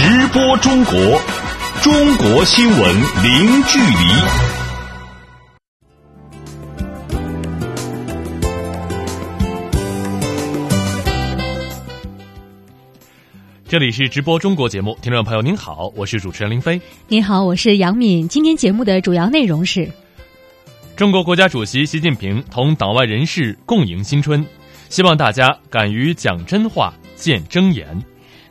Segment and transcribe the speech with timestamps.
[0.00, 0.94] 直播中国，
[1.82, 3.94] 中国新闻零距离。
[13.66, 16.80] 这里是直播中国节目，听众朋友您好，我是主持人林飞。
[17.08, 18.28] 您好，我是杨敏。
[18.28, 19.90] 今天节目的主要内容是：
[20.94, 24.46] 中国国家主席习近平同党外人士共迎新春，
[24.90, 28.00] 希望大家敢于讲真话、见真言。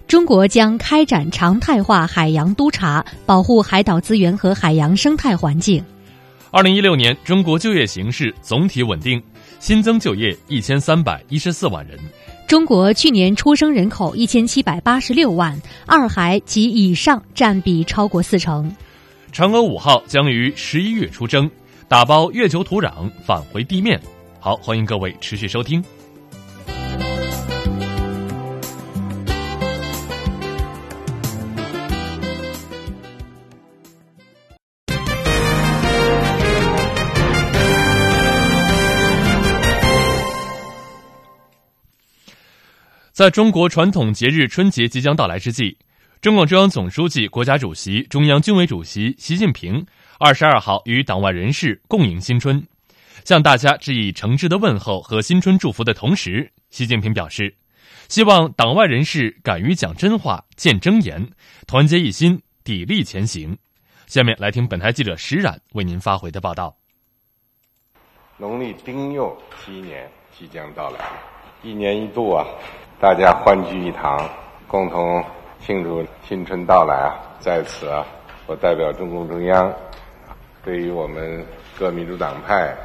[0.07, 5.83] 中国将开展常态化海洋督查，保护海岛资源和海洋生态环境。
[6.49, 9.21] 二零一六年，中国就业形势总体稳定，
[9.59, 11.99] 新增就业一千三百一十四万人。
[12.47, 18.73] 中国去年出生人口一千七百八十六万，二孩及以上占比超过四成。
[19.33, 21.51] 嫦娥五号将于十一月出征，
[21.89, 23.99] 打包月球土壤返回地面。
[24.39, 25.83] 好，欢迎各位持续收听。
[43.17, 45.75] 在中国传统节日春节即将到来之际，
[46.21, 49.83] 中共中央总书记、国家主席、中央军委主席习近平
[50.19, 52.63] 二十二号与党外人士共迎新春，
[53.25, 57.51] 向大家致以诚挚的问候和新春祝福的同时，习近平表示，
[58.07, 61.27] 希望党外人士敢于讲真话、见真言，
[61.65, 63.57] 团结一心，砥砺前行。
[64.05, 66.77] 下面来听本台记者石冉为您发回的报道。
[68.37, 70.99] 农历丁酉七年即将到来，
[71.63, 72.45] 一年一度啊。
[72.99, 74.27] 大家欢聚一堂，
[74.67, 75.23] 共同
[75.59, 77.13] 庆祝新春到来啊！
[77.39, 78.03] 在此啊，
[78.47, 79.71] 我代表中共中央，
[80.63, 81.45] 对于我们
[81.77, 82.75] 各民主党派、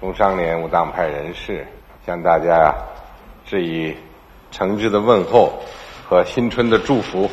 [0.00, 1.66] 工商联无党派人士，
[2.06, 2.74] 向大家
[3.44, 3.94] 致以
[4.50, 5.52] 诚挚的问候
[6.08, 7.30] 和新春的祝福。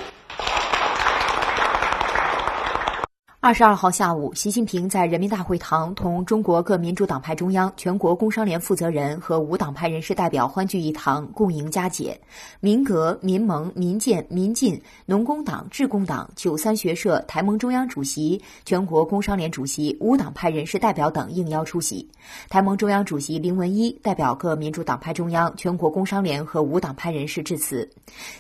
[3.44, 12.18] 二十二号下午，习近平在人民大会堂同中国各民主党派中央、全国工商联负责人和无党派人士代表欢聚一堂，共迎佳节。
[12.62, 22.10] 民革、民盟、民建、民进、农工党、致公党、九三学社、台盟中央主席、全国工商联主席、无党派人士代表等应邀出席。
[22.48, 27.92] 台盟中央主席林文一代表各民主党派中央、全国工商联和无党派人士致辞。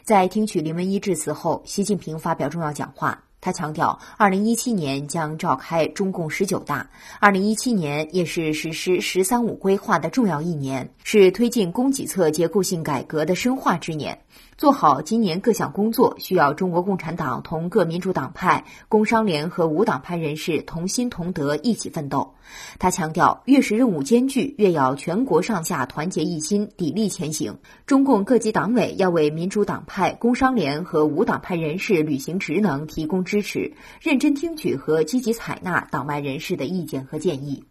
[0.01, 3.21] 在听取林文一致辞后，习近平发表重要讲话。
[3.43, 6.89] 他强调，二零一七年将召开中共十九大，
[7.19, 14.17] 二零一七年也是实施“十三五”规划的重要一年，是推进供给侧结构性改革的深化之年。
[14.57, 22.35] 做好今年各项工作，需要中国共产党同各民主党派、工商联和无党派人士同心同德，一起奋斗。
[22.77, 27.57] 他强调，越是任务艰巨，越要全国上下团结一心，砥砺前行。
[27.85, 37.63] 中共各级党委要为民主党派、工商联和无党派人士履行职能提供支持，认真听取和积极采纳党外人士的意见和建议。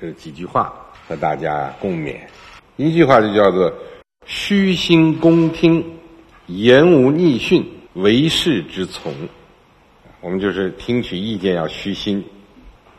[0.00, 0.74] 这几句话
[1.06, 2.16] 和大家共勉，
[2.76, 3.70] 一句话就叫做
[4.24, 5.84] “虚心恭听”。
[6.56, 9.14] 言无逆训，为事之从。
[10.20, 12.24] 我们就是听取意见要虚心，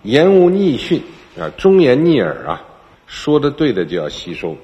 [0.04, 1.04] 言无逆训
[1.38, 2.64] 啊，忠言逆耳啊，
[3.08, 4.56] 说的对的就要吸收，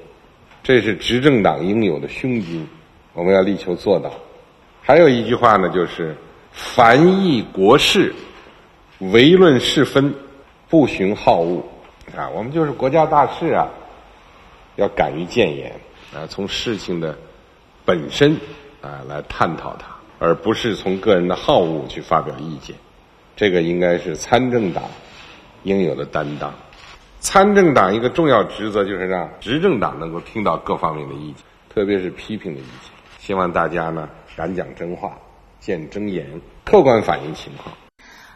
[0.63, 2.65] 这是执政党应有的胸襟，
[3.11, 4.09] 我们要力求做到。
[4.81, 6.15] 还有一句话呢，就是
[6.53, 8.15] 凡议国事，
[8.99, 10.13] 唯论是分，
[10.69, 11.61] 不循好恶
[12.15, 12.29] 啊。
[12.29, 13.67] 我们就是国家大事啊，
[14.77, 15.77] 要敢于谏言
[16.13, 17.17] 啊，从事情的
[17.83, 18.35] 本身。
[18.81, 22.75] 啊，来探讨它，而不是从个人的好恶去发表意见，
[23.35, 24.83] 这个应该是参政党
[25.63, 26.53] 应有的担当。
[27.19, 31.43] 参政党一个重要职责就是让执政党能够听到各方面的意见，
[31.73, 32.91] 特别是批评的意见。
[33.19, 35.17] 希望大家呢敢讲真话，
[35.59, 37.75] 见真言，客观反映情况。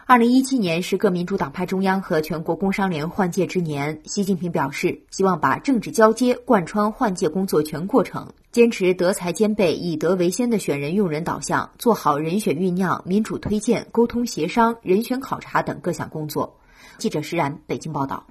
[0.04, 4.02] 二零一七年是各民主党派中央和全国工商联换届之年。
[4.04, 16.60] 习近平表示，希望把政治交接贯穿换届工作全过程，坚持德才兼备、以德为先的选人用人导向，做好人选酝酿、民主推荐、沟通协商、人选考察等各项工作。
[16.98, 18.26] 记者石然，北京报道。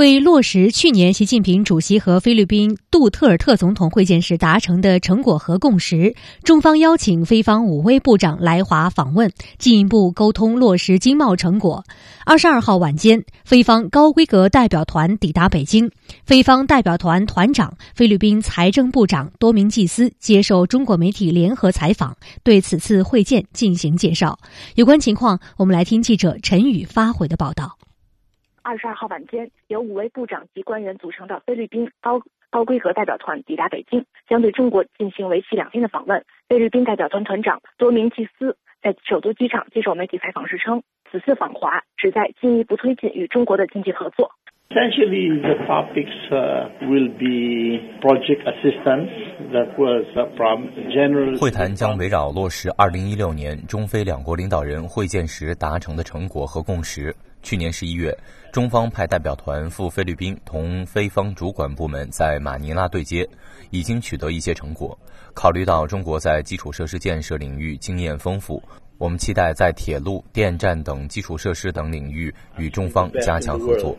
[0.00, 11.84] 为落实去年习近平主席和菲律宾杜特尔特总统会见时达成的成果和共识，中方邀请菲方五位部长来华访问，进一步沟通落实经贸成果。
[12.24, 15.90] 二十二号晚间，菲方高规格代表团抵达北京，
[16.24, 24.38] 菲方代表团团长菲律宾财政部长多明季斯接受中国媒体联合采访，对此次会见进行介绍。
[24.76, 27.79] 有关情况，我们来听记者陈宇发回的报道。
[28.70, 36.24] 二十二号晚间，由五位部长及官员组成的菲律宾高高规格代表团抵达北京，将对中国进行为期两天的访问。
[36.48, 44.30] 菲律宾代表团团长多明季斯在首都机场接受媒体采访时称，此次访华旨在进一步推进与中国的经济合作。
[44.70, 46.30] Essentially, the topics
[46.82, 49.10] will be project assistance.
[49.50, 50.06] That was
[50.36, 51.36] from general.
[51.40, 57.12] 会谈将围绕落实2016年中非两国领导人会见时达成的成果和共识。
[57.42, 58.16] 去年十一月，
[58.52, 63.28] 中方派代表团赴菲律宾，同菲方主管部门在马尼拉对接，
[63.70, 64.98] 已经取得一些成果。
[65.34, 68.62] 考虑到中国在基础设施建设领域经验丰富。
[68.98, 73.96] 我们期待在铁路、电站等基础设施等领域与中方加强合作。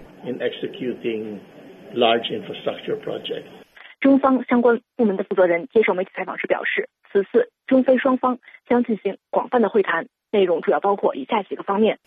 [4.00, 8.38] 中方相关部门的负责人接受媒体采访时表示，此次中非双方
[8.70, 11.98] 将进行广泛的会谈，内容主要包括以下几个方面：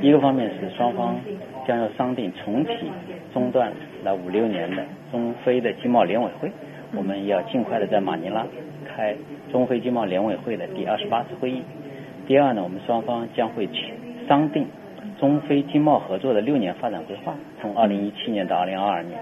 [0.00, 1.16] 一个方面是双方
[1.66, 2.72] 将要商定重启
[3.32, 3.72] 中断
[4.04, 6.50] 了五六年的中非的经贸联委会，
[6.94, 8.46] 我们要尽快的在马尼拉
[8.86, 9.14] 开
[9.50, 11.62] 中非经贸联委会的第二十八次会议。
[12.26, 13.92] 第二呢，我们双方将会去
[14.28, 14.66] 商定
[15.18, 19.18] 中非经贸合作的六年发展规划，从二零一七年到二零二二年，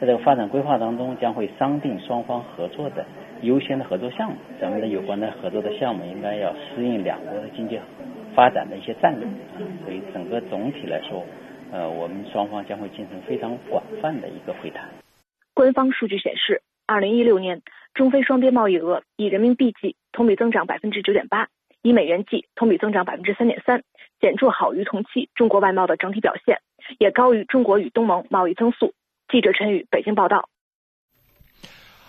[0.00, 3.04] 在这个发展规划当中，将会商定双方合作的
[3.42, 4.36] 优先的合作项目。
[4.60, 7.78] 咱们的有关的合作的项目应该要适应两国的经济
[8.34, 9.28] 发展的一些战略。
[9.84, 11.24] 所以整个总体来说，
[11.70, 14.88] 呃，我们双方将会进行非常广泛的一个会谈。
[15.54, 17.62] 官方数据显示，二零一六年
[17.94, 21.48] 中非双边贸易额以人民币计同比增长百分之九点八。
[21.82, 23.82] 以美元计，同比增长百分之三点三，
[24.20, 26.60] 显著好于同期中国外贸的整体表现，
[26.98, 28.94] 也高于中国与东盟贸易增速。
[29.28, 30.48] 记者陈宇北京报道。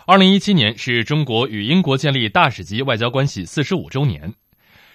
[0.05, 4.33] 二零一七年是中国与英国建立大使级外交关系四十五周年。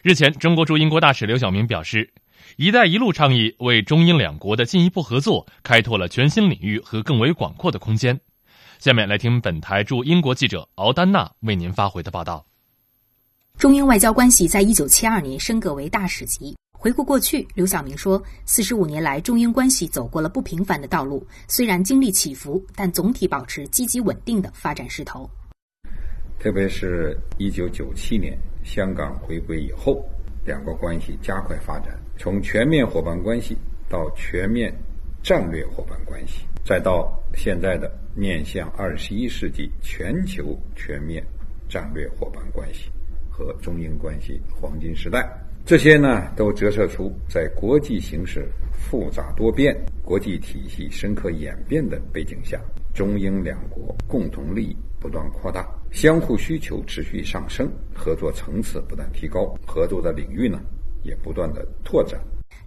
[0.03, 2.13] 日前，中国驻英国大使刘晓明表示
[2.57, 8.19] ，“一带一路”倡议为中英两国的进一步合作开拓了全新领域和更为广阔的空间。
[8.79, 12.47] 下面来听本台驻英国记者敖丹娜为您发回的报道。
[13.59, 16.57] 中英外交关系在一九七二年升格为大使级。
[16.71, 25.29] 回顾过去，刘晓明说：“四十五年来，中英关系走过了不平凡的道路，虽然经历起伏，但总体保持积极稳定的发展势头。
[26.39, 30.05] 特别是一九九七年香港回归以后，
[30.45, 33.57] 两国关系加快发展，从全面伙伴关系
[33.89, 34.73] 到全面
[35.23, 41.25] 战略伙伴关系，再到现在的面向二十一世纪全球全面
[41.69, 42.91] 战略伙伴关系。”
[43.31, 45.25] 和中英关系黄金时代，
[45.65, 52.61] 这些呢都折射出在国际形势复杂多变、国际体系深刻演变的背景下，
[52.99, 60.59] 中英两国共同利益不断扩大，相互需求持续上升，合作层次不断提高，合作的领域呢
[61.05, 62.19] 也不断的拓展。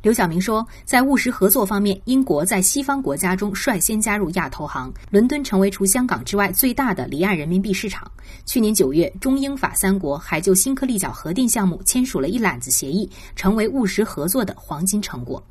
[0.01, 8.09] 刘晓明说，在务实合作方面，英国在西方国家中率先加入亚投行，伦敦成为除香港之外最大的离岸人民币市场。
[8.45, 15.43] 去年九月，中英法三国还就新科立角核电项目签署了一揽子协议，成为务实合作的黄金成果。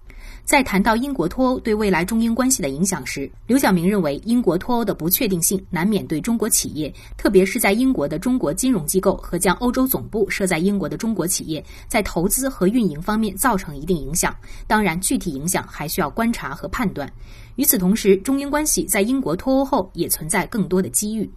[0.44, 14.34] 在谈到英国脱欧对未来中英关系的影响时，刘晓明认为，英国脱欧的不确定性难免对中国企业，特别是在英国的中国金融机构和将欧洲总部设在英国的中国企业，在投资和运营方面造成一定影响。
[14.66, 17.10] 当然，具体影响还需要观察和判断。
[17.56, 21.30] 与此同时，中英关系在英国脱欧后也存在更多的机遇。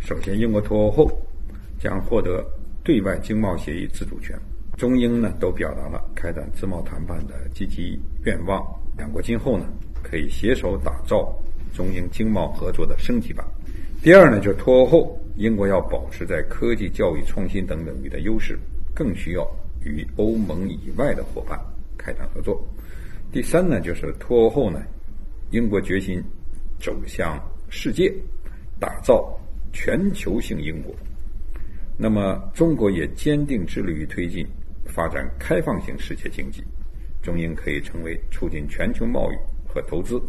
[0.00, 1.10] 首先，英国脱欧后
[1.80, 2.44] 将获得
[2.82, 4.38] 对外经贸协议自主权。
[4.76, 8.60] 中英呢都表达了开展自贸谈判的积极愿望，
[8.98, 9.66] 两国今后呢
[10.02, 11.32] 可以携手打造
[11.72, 13.46] 中英经贸合作的升级版。
[14.02, 18.58] 第二呢，就是脱欧后，英国要保持在科技、教育、创新等领域的优势，
[18.94, 19.48] 更需要
[19.84, 21.58] 与欧盟以外的伙伴
[21.96, 22.60] 开展合作。
[23.32, 24.82] 第三呢，就是脱欧后呢，
[25.52, 26.22] 英国决心
[26.80, 27.40] 走向
[27.70, 28.12] 世界，
[28.78, 29.32] 打造
[29.72, 30.92] 全球性英国。
[31.96, 34.44] 那么，中国也坚定致力于推进。
[34.86, 36.62] 发展开放型世界经济，
[37.22, 39.36] 中英可以成为促进全球贸易
[39.68, 40.20] 和投资、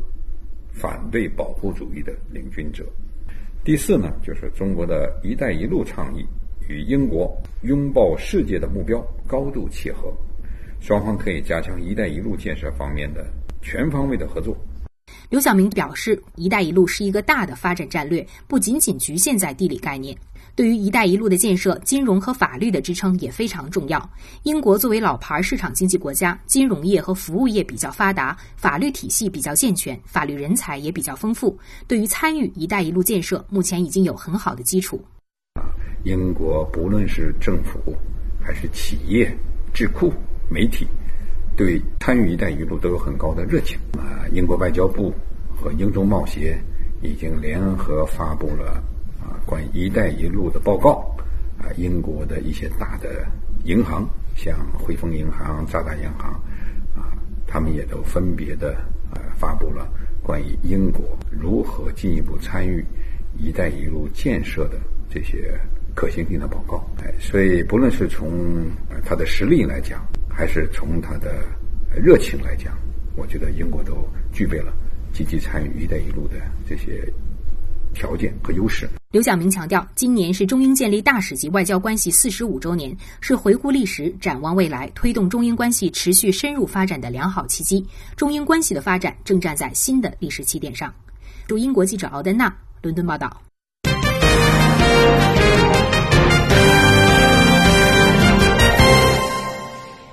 [0.73, 2.85] 反对保护主义的领军者。
[3.63, 6.25] 第四呢，就是中国的一带一路倡议
[6.67, 10.13] 与英国拥抱世界的目标高度契合，
[10.79, 13.25] 双方可以加强一带一路建设方面的
[13.61, 14.55] 全方位的合作。
[15.29, 20.15] 刘晓明表示，一带一路是一个大的发展战略，不仅仅局限在地理概念。
[20.55, 24.09] 对于“一带一路”的建设，金融和法律的支撑也非常重要。
[24.43, 31.57] 英国作为老牌市场经济国家，金融业和服务业比较发达，法律体系比较健全，法律人才也比较丰富。
[31.87, 35.03] 对于参与“一带一路”建设，目前已经有很好的基础。
[35.55, 35.59] 啊
[36.05, 37.93] 英国不论是政府，
[38.39, 39.29] 还是企业、
[39.73, 40.13] 智库、
[40.49, 40.87] 媒体，
[41.57, 43.77] 对参与“一带一路”都有很高的热情。
[43.97, 45.13] 啊，英国外交部
[45.53, 46.57] 和英中贸协
[47.01, 48.81] 已经联合发布了
[49.45, 51.15] 关于“一带一路”的报告，
[51.57, 53.25] 啊，英国的一些大的
[53.63, 56.31] 银行，像汇丰银行、渣打银行，
[56.95, 57.13] 啊，
[57.45, 58.75] 他们也都分别的
[59.13, 59.87] 呃发布了
[60.23, 62.83] 关于英国如何进一步参与
[63.37, 65.59] “一带一路”建设的这些
[65.93, 66.83] 可行性的报告。
[67.03, 68.65] 哎，所以不论是从
[69.05, 71.45] 它的实力来讲，还是从它的
[71.95, 72.77] 热情来讲，
[73.15, 74.73] 我觉得英国都具备了。
[75.13, 76.35] 积极参与“一带一路”的
[76.67, 77.01] 这些
[77.95, 78.87] 条件和优势。
[79.11, 87.83] 刘晓明强调，今年是中英建立大使级外交关系四十五周年，是回顾历史、展望未来、推动中英关系持续深入发展的良好契机。
[88.15, 90.93] 中英关系的发展正站在新的历史起点上。
[91.47, 93.41] 驻英国记者敖丹娜伦敦报道。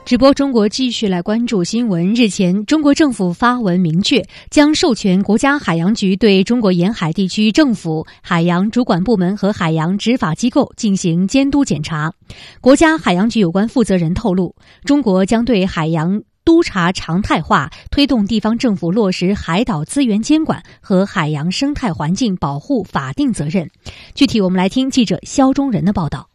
[0.05, 2.13] 直播中国继续来关注新闻。
[2.13, 12.13] 日前，中国政府发文明确，将授权国家海洋局对中国沿海地区政府、海洋主管部门和海洋执法机构进行监督检查。
[12.61, 14.55] 国家海洋局有关负责人透露，
[14.85, 23.71] 中国将对海洋督查常态化，推动地方政府落实海岛资源监管和海洋生态环境保护法定责任。
[24.15, 26.32] 具体，我们来听记者肖忠仁的报道。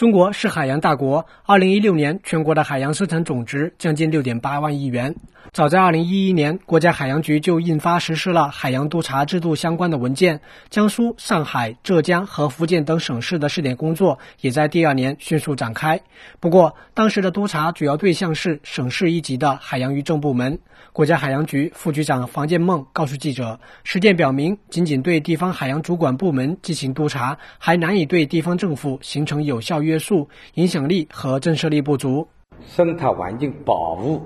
[0.00, 1.26] 中国是海洋大国。
[1.44, 5.14] 二零一六年，全国的海洋生产总值将近六点八万亿元。
[5.52, 10.40] 早在二零一一年，国家海洋局就印发实施了海洋督查制度相关的文件。
[10.70, 16.00] 江苏、上海、浙江和福建等省市的试点工作也在第二年迅速展开。
[16.40, 20.60] 不过，当时的督查主要对象是省市一级的海洋渔政部门。
[20.92, 32.26] 国家海洋局副局长房建梦告诉记者：“实践表明，仅仅对地方海洋主管部门进行督查，还难以对地方政府形成有效约束，影响力和震慑力不足。
[32.66, 34.20] 生态环境保护、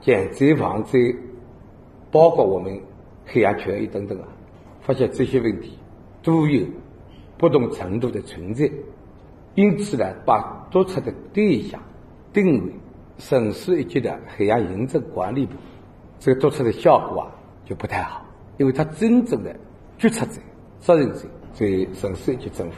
[0.00, 1.00] 减灾防灾，
[2.12, 2.80] 包括我们
[3.24, 4.28] 海洋权益等等啊，
[4.82, 5.76] 发现这些问题
[6.22, 6.64] 都有
[7.36, 8.70] 不同程度的存在。
[9.56, 11.82] 因此呢，把督查的对象
[12.32, 12.72] 定为
[13.18, 15.54] 省市一级的海洋行政管理部。”
[16.24, 17.28] 这个督查的效果啊
[17.68, 18.24] 就不太好，
[18.56, 19.54] 因为他真正的
[19.98, 20.40] 决策者、
[20.80, 21.18] 责任者
[21.52, 21.66] 在
[22.00, 22.76] 省市级政府。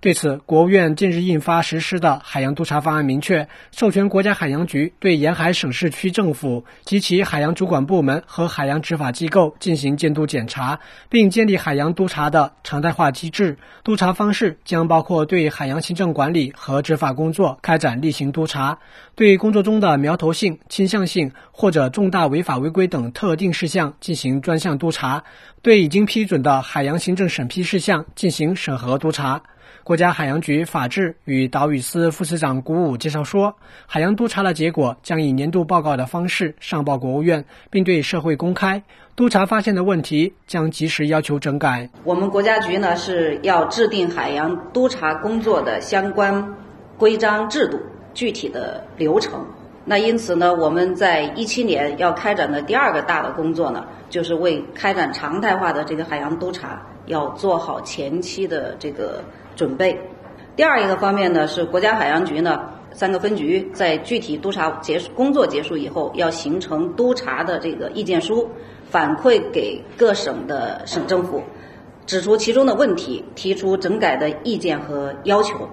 [0.00, 13.58] 对此，国务院近日印发实施的海洋督察方案，明确授权国家海洋局对沿海省市区政府及其海洋主管部门和海洋执法机构进行监督检查，并建立海洋督查的常态化机制。
[13.82, 18.78] 督查方式将包括对海洋行政管理和执法工作开展例行督查，
[19.18, 25.24] 对工作中的苗头性、倾向性或者重大违法违规等特定事项进行专项督查，
[25.60, 29.42] 对已经批准的海洋行政审批事项进行审核督查。
[29.82, 33.56] 国家海洋局法制与岛屿司副司长古武介绍说，
[33.86, 38.80] 海洋督查的结果将以年度报告的方式上报国务院，并对社会公开。
[39.16, 41.90] 督查发现的问题将及时要求整改。
[42.04, 46.54] 我们国家局呢是要制定海洋督查工作的相关
[46.96, 47.80] 规章制度、
[48.18, 49.46] 具体的流程。
[49.84, 59.22] 那因此呢，我们在一七年要开展的第二个大的工作呢，就是为开展常态化的这个海洋督查，要做好前期的这个。
[59.58, 59.98] 准备，
[60.54, 62.60] 第二一个方面呢是国家海洋局呢
[62.92, 68.48] 三个分局在具体督查结束工作结束以后，要形成督查的这个意见书，
[68.88, 71.42] 反馈给各省的省政府，
[72.06, 75.68] 指出其中的问题，提出整改的意见和要求。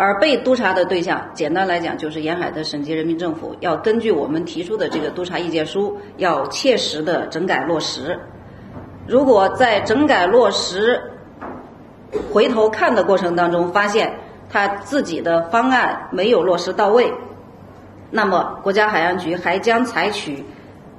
[0.00, 8.16] 而被督查的对象，简单来讲就是沿海的省级人民政府，要根据我们提出的这个督查意见书，要切实的整改落实。
[9.08, 11.02] 如果在整改落实，
[12.32, 14.14] 回头看的过程当中，发现
[14.48, 17.12] 他自己的方案没有落实到位，
[18.12, 20.44] 那么国家海洋局还将采取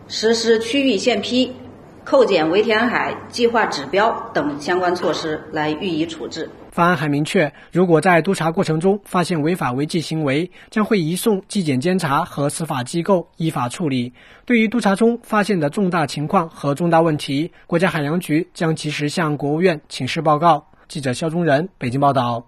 [0.10, 1.56] 实施区域限批、
[2.04, 6.50] 扣减围填海计划指标等相关措施来予以处置。
[6.80, 14.14] 方案还明确，如果在督查过程中发现违法违纪行为，将会移送纪检监察和司法机构依法处理。
[14.46, 20.66] 对于督查中发现的重大情况和重大问题，国家海洋局将及时向国务院请示报告。
[20.88, 22.46] 记者肖忠仁北京报道。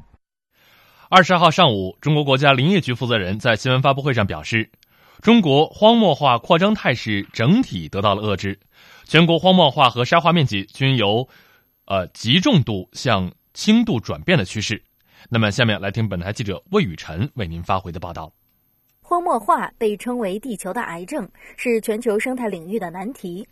[1.10, 4.70] 二十二号上午，中国国家林业局负责人在新闻发布会上表示，
[5.22, 8.62] 中国荒漠化扩张态势整体得到了遏制，
[9.04, 11.28] 全国荒漠化和沙化面积均由
[11.86, 14.82] 呃极重度向轻度转变的趋势。
[15.30, 18.32] 那么，下面来听本台记者魏雨晨为您发回的报道。
[19.02, 23.48] 荒漠化被称为地球的癌症，是全球生态领域的难题。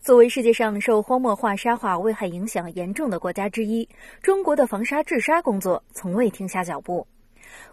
[0.00, 3.88] 作为世界上受荒漠化沙化危害影响严重的国家之一，
[4.20, 7.06] 中国的防沙治沙工作从未停下脚步。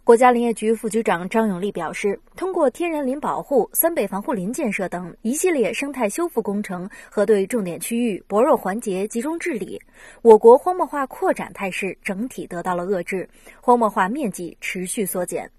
[0.04, 9.80] 国家林业局副局长张永利表示，通过天然林保护、三北防护林建设等一系列生态修复工程和对重点区域、薄弱环节集中治理，
[10.22, 13.30] 我国荒漠化扩展态势整体得到了遏制，
[13.62, 15.50] 荒漠化面积持续缩减。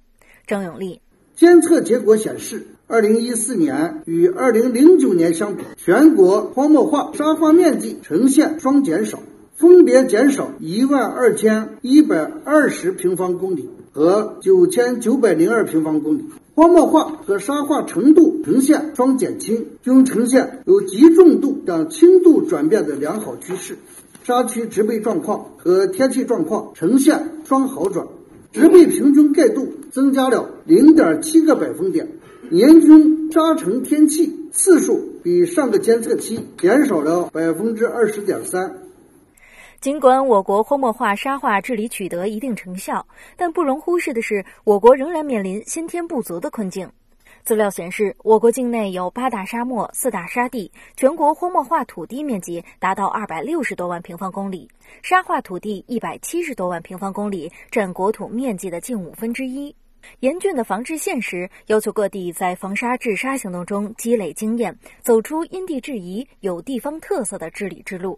[0.47, 1.01] 张永利
[1.35, 9.21] 监测结果显示，二零一四年与二零零九年相比，全国荒漠化沙化面积呈现双减少，
[9.55, 13.71] 分别减少一万二千一百二十平方公里。
[13.93, 23.77] 和九千九百零二平方公里，荒漠化和沙化程度呈现双减轻，均呈现由极重度向轻度转变的良好趋势。
[24.25, 28.07] 沙区植被状况和天气状况呈现双好转，
[28.53, 32.09] 植被平均盖度增加了零点七个百分点，
[32.49, 38.79] 年均沙尘天气次数比上个监测期减少了百分之二十点三。
[39.83, 43.05] 尽管我国荒漠化沙化治理取得一定成效，
[43.37, 46.89] 但不容忽视的是，我国仍然面临先天不足的困境。
[47.43, 54.71] 资料显示，我国境内有八大沙漠、四大沙地，全国荒漠化土地面积达到二百六十多万平方公里，
[55.03, 59.75] 沙化土地一百七十多万平方公里，占国土面积的近五分之一。
[60.21, 68.17] 严峻的防治现实要求各地在防沙治沙行动中积累经验，走出因地制宜、有地方特色的治理之路。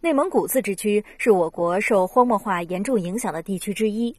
[0.00, 4.14] 内蒙古自治区是我国受荒漠化严重影响的地区之一。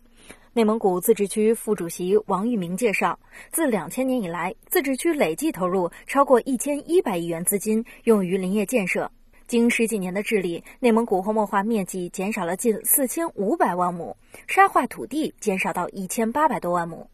[0.53, 3.19] 内蒙古自治区副主席王玉明介绍，
[3.51, 9.11] 自两千年以来，自治区累计投入超过一千一百亿元资金用于林业建设。
[9.45, 17.07] 经十几年的治理，内蒙古荒漠化面积减少了近四千五百万亩，沙化土地减少到一千八百多万亩。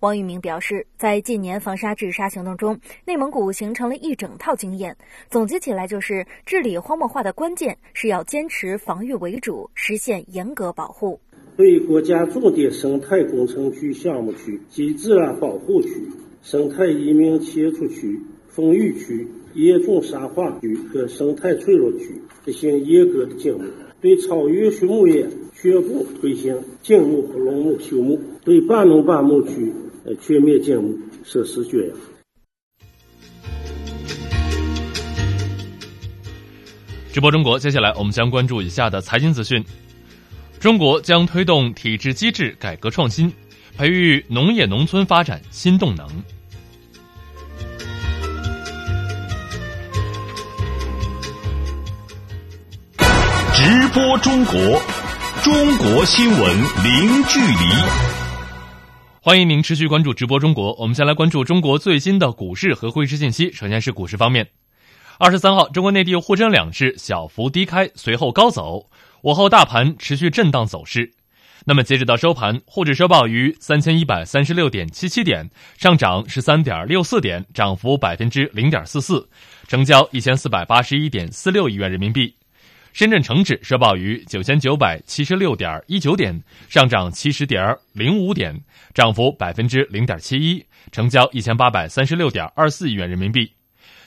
[0.00, 4.96] 王玉明表示，在近年防沙治沙行动中，内蒙古形成了一整套经验。
[5.28, 11.20] 总结起来，就是治理荒漠化的关键是要坚持防御为主，实现严格保护。
[11.56, 16.08] 对国家重点生态工程区项目区及自然保护区、
[16.42, 18.18] 生态移民切除区、
[18.48, 23.64] 丰裕区、严重沙化区和生态脆弱区实行严格的禁牧。
[24.00, 28.18] 对草原畜牧业全部推行禁牧和农牧休牧，
[28.50, 29.72] 对半农半牧区
[30.04, 31.96] 呃全面禁牧，实施绝养。
[37.12, 39.64] 直播中国，接下来我们将关注以下的财经资讯：
[40.58, 43.32] 中国将推动体制机制改革创新，
[43.78, 46.08] 培育农业农村发展新动能。
[53.54, 54.82] 直播中国，
[55.44, 56.40] 中国新闻
[56.82, 58.19] 零距离。
[59.22, 60.74] 欢迎您持续关注直播中国。
[60.78, 63.52] 我们先来关注中国最新的股市和汇市信息。
[63.52, 64.48] 首先是股市方面，
[65.18, 68.86] 二十三号，中国内地沪深两市小幅低开，随后高走。
[69.20, 71.12] 午后大盘持续震荡走势。
[71.66, 79.28] 那么截止到收盘，沪指收报于三千一百三十六点七七点，上涨十三点六四点，涨幅百分之零点四四，
[79.68, 82.34] 成交一千四百八十一点四六亿元人民币。
[82.92, 88.60] 深圳成指收报于九千九百七十六点一九点，上涨七十点零五点，
[88.92, 93.52] 涨幅百分之零点七一，成交一千八百三十六点二四亿元人民币。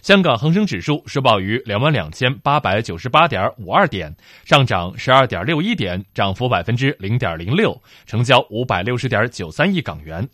[0.01, 10.27] 香港恒生指数收报于两万两千八百九十八点五二点，上涨十二点六一点，涨幅百分之零点零六，成交五百六十点九三亿港元。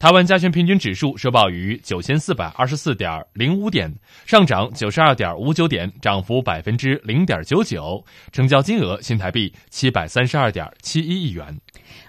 [0.00, 11.60] 台湾加权平均指数收报于九千四百二十四点零五点，上涨九十二点五九点，涨幅百分之零点九九，成交金额新台币七百三十二点七一亿元。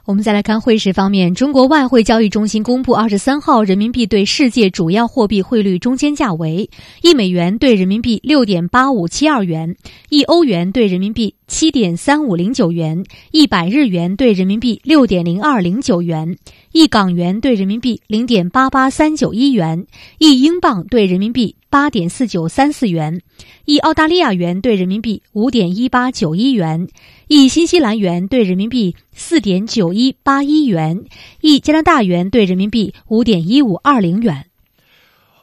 [0.03, 6.67] 我们再来看汇市方面，中国外汇交易中心公布，二十三号人民币对世界主要货币汇率中间价为：
[7.03, 9.75] 一美元兑人民币六点八五七二元，
[10.09, 16.35] 一欧元兑人民币七点三五零九元，一百日元兑人民币六点零二零九元，
[16.71, 19.85] 一港元兑人民币零点八八三九一元，
[20.17, 23.21] 一英镑兑人民币八点四九三四元，
[23.63, 26.89] 一澳大利亚元兑人民币五点一八九一元。
[27.29, 31.05] 一新西兰元兑人民币四点九一八一元，
[31.39, 34.47] 一加拿大元兑人民币五点一五二零元。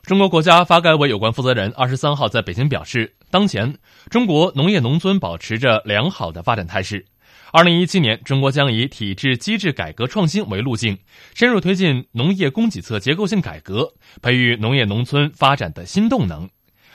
[0.02, 3.78] 中国国家发改委有关负责人二十三号在北京表示，当前
[4.10, 7.06] 中国农业农村保持着良好的发展态势。
[7.50, 10.98] 二零一七年，中国将以体制机制改革创新为路径，
[11.34, 16.48] 深入推进农业供给侧结构性改革，培育农业农村发展的新动能。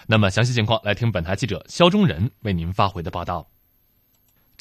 [0.05, 3.52] 那么，详细情况来听本台记者肖忠仁为您发回的报道。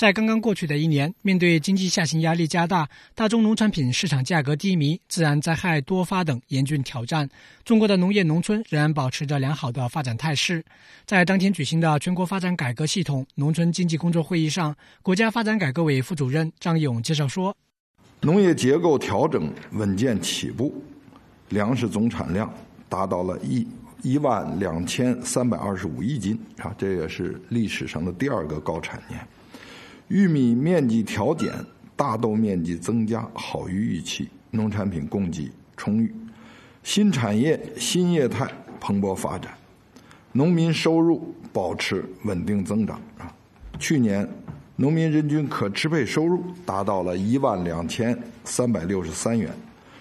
[0.02, 7.30] 在刚刚过去的一年，面对经济下行压力加大、大宗农产品市场价格低迷、自然灾害多发等严峻挑战，
[7.64, 10.64] 中国的农业农村仍然保持着良好的发展态势。
[11.06, 17.56] 在当天举行的全国发展改革系统农村经济工作会议上，国家发展改革委副主任张勇介绍说
[18.22, 20.82] ：“农业结构调整稳健起步，
[21.50, 22.52] 粮食总产量
[22.88, 23.64] 达到了一
[24.02, 29.24] 一万两千三百二十五亿斤啊，这也是历史上的第二个高产年。
[30.12, 31.50] 玉米面积调减，
[31.96, 36.14] 大豆面积增加，好于预期，农产品供给充裕，
[36.82, 38.46] 新产业新业态
[38.78, 39.54] 蓬勃发展，
[40.32, 43.32] 农民收入保持稳定增长啊。
[43.78, 44.28] 去年。
[44.76, 49.52] 农民人均可支配收入达到了一万两千三百六十三元，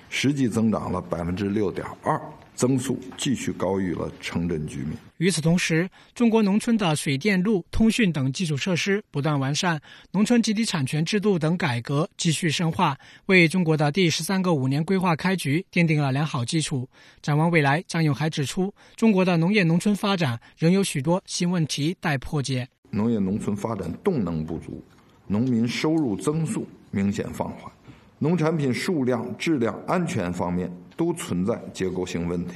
[0.10, 2.20] 实际增长了百分之六点二，
[2.56, 4.94] 增速继续高于了城镇居民。
[5.22, 9.80] 与此同时，中国农村的水电路、通讯等基础设施不断完善，
[10.14, 16.90] 农村集体产权制度等改革继续深化，为中国的第十三个五年规划开局奠定了良好基础。
[17.22, 22.68] 展望未来，张勇还指出，中国的农业农村发展仍有许多新问题待破解。
[22.90, 24.84] 农业农村发展动能不足，
[25.28, 27.72] 农民收入增速明显放缓，
[28.18, 32.56] 农产品数量、质量、安全方面都存在结构性问题，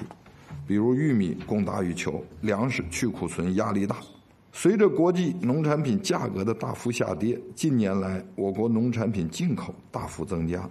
[0.67, 3.97] 比如玉米供大于求，粮食去库存压力大。
[4.51, 10.67] 随着国际农产品价格的大幅下跌，近年来我国农产品进口大幅增加，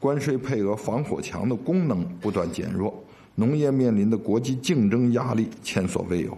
[0.00, 2.92] 关税配额防火墙的功能不断减弱，
[3.36, 6.36] 农业面临的国际竞争压力前所未有。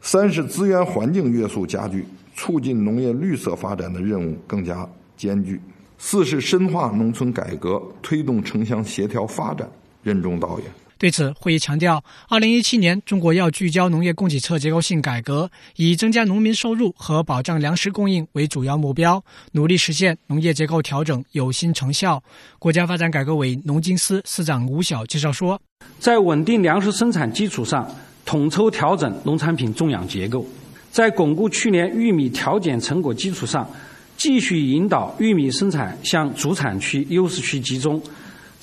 [0.00, 5.60] 三是资源环境约束加剧，促进农业绿色发展的任务更加艰巨。
[5.96, 9.70] 四是深化农村改革，推动城乡协调发展
[10.02, 10.66] 任重道远。
[11.02, 22.22] 对此，会议强调，二零一七年中国要聚焦农业供给侧结构性改革，以增加农民收入和保障粮食供应为主要目标，努力实现农业结构调整有新成效。
[22.60, 25.60] 国家发展改革委农经司司长吴晓介绍说，
[25.98, 27.92] 在稳定粮食生产基础上。
[28.24, 30.46] 统筹调整农产品种养结构，
[30.92, 33.68] 在巩固去年玉米调减成果基础上，
[34.16, 38.00] 继续引导玉米生产向主产区、优势区集中，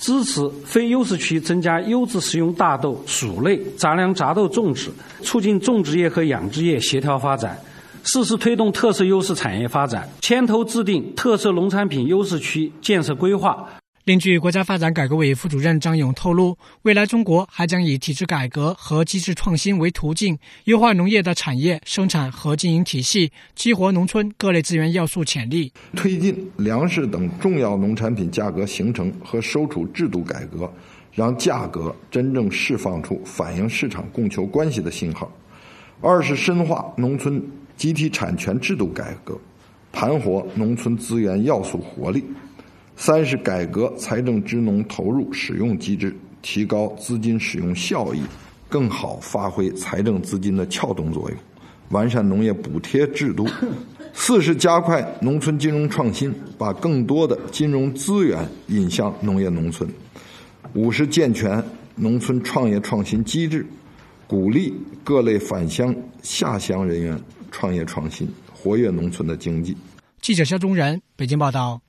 [0.00, 4.90] 支持非优势区增加优质食用大豆、薯类、杂粮杂豆种植，
[5.22, 7.56] 促进种植业和养殖业协调发展，
[8.02, 13.68] 四是推动特色优势产业发展，牵头制定特色农产品优势区建设规划。
[14.10, 30.68] 另据国家发展改革委副主任张勇透露，未来中国还将以体制改革和机制创新为途径，优化农业的产业生产和经营体系，激活农村各类资源要素潜力，推进粮食等重要农产品价格形成和收储制度改革，
[31.12, 35.32] 让价格真正释放出反映市场供求关系的信号。
[36.00, 37.40] 二是深化农村
[37.76, 39.38] 集体产权制度改革，
[39.92, 42.24] 盘活农村资源要素活力。
[43.00, 48.20] 三是改革财政支农投入使用机制，提高资金使用效益，
[48.68, 51.38] 更好发挥财政资金的撬动作用，
[51.88, 53.48] 完善农业补贴制度。
[54.12, 59.88] 四是加快农村金融创新，把更多的金融资源引向农业农村。
[60.74, 63.64] 五是健全农村创业创新机制，
[64.26, 67.18] 鼓励各类返乡下乡人员
[67.50, 69.74] 创业创新，活跃农村的经济。
[70.20, 71.80] 记者肖忠仁北京报道。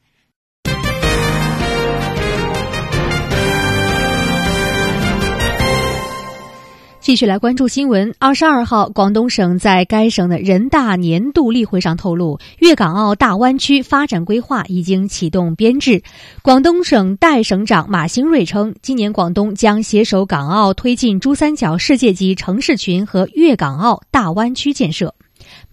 [7.01, 8.13] 继续来关注新闻。
[8.19, 16.03] 二十二号，广东省在该省的人大年度例会上透露，粤港澳大湾区发展规划已经启动编制。
[16.43, 25.15] 广东省代省长马兴瑞称，今年广东将携手港澳推进珠三角世界级城市群和粤港澳大湾区建设。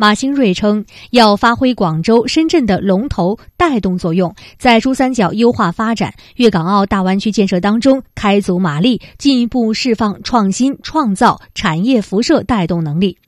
[0.00, 13.18] 马兴瑞称，要发挥广州、深圳的龙头带动作用，在珠三角优化发展、粤港澳大湾区建设当中开足马力，进一步释放创新创造产业辐射带动能力。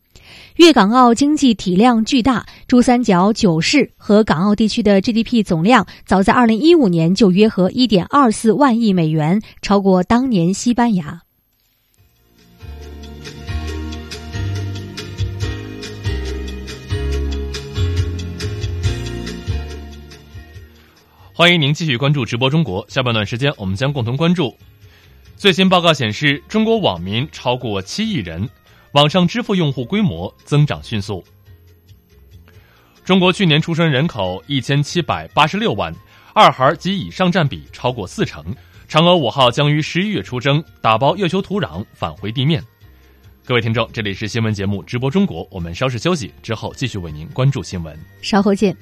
[0.55, 11.23] 粤港澳经济体量巨大，珠三角九市和港澳地区的 GDP 总量早在二零一五年就约合一点二四万亿美元，超过当年西班牙。
[21.40, 22.85] 欢迎您继续关注直播中国。
[22.87, 24.55] 下半段时间，我们将共同关注
[25.38, 28.46] 最新报告显示，中国网民超过七亿人，
[28.92, 31.24] 网上支付用户规模增长迅速。
[33.07, 35.90] 中国去年出生人口一千七百八十六万，
[36.35, 38.44] 二孩及以上占比超过四成。
[38.87, 42.62] 嫦娥五号将于十一月出征，打包月球土壤返回地面。
[43.46, 48.76] 各位听众，这里是新闻节目直播中国，我们稍事休息之后继续为您关注新闻，稍后见。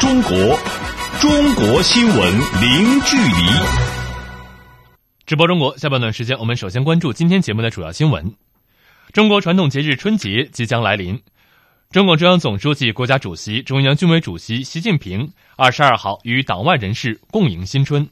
[0.00, 0.32] 中国，
[1.20, 3.52] 中国新闻零距离。
[5.26, 8.34] 直播中国下半段时间，我们首先关注今天节目的主要新闻。
[9.12, 11.20] 中国传统节日春节即将来临，
[11.90, 18.08] 中共中央总书记、国家主席、中央军委主席习近平二十二号与党外人士共迎新春。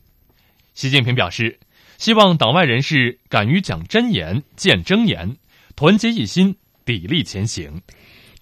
[0.74, 1.58] 习近平表示，
[1.96, 5.38] 希望党外人士敢于讲真言、见真言，
[5.74, 7.80] 团结一心，砥砺前行。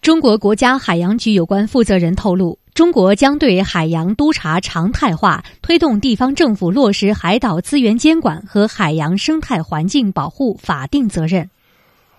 [0.03, 11.49] 中国国家海洋局有关负责人透露，中国将对海洋督察常态化，推动地方政府落实海岛资源监管和海洋生态环境保护法定责任。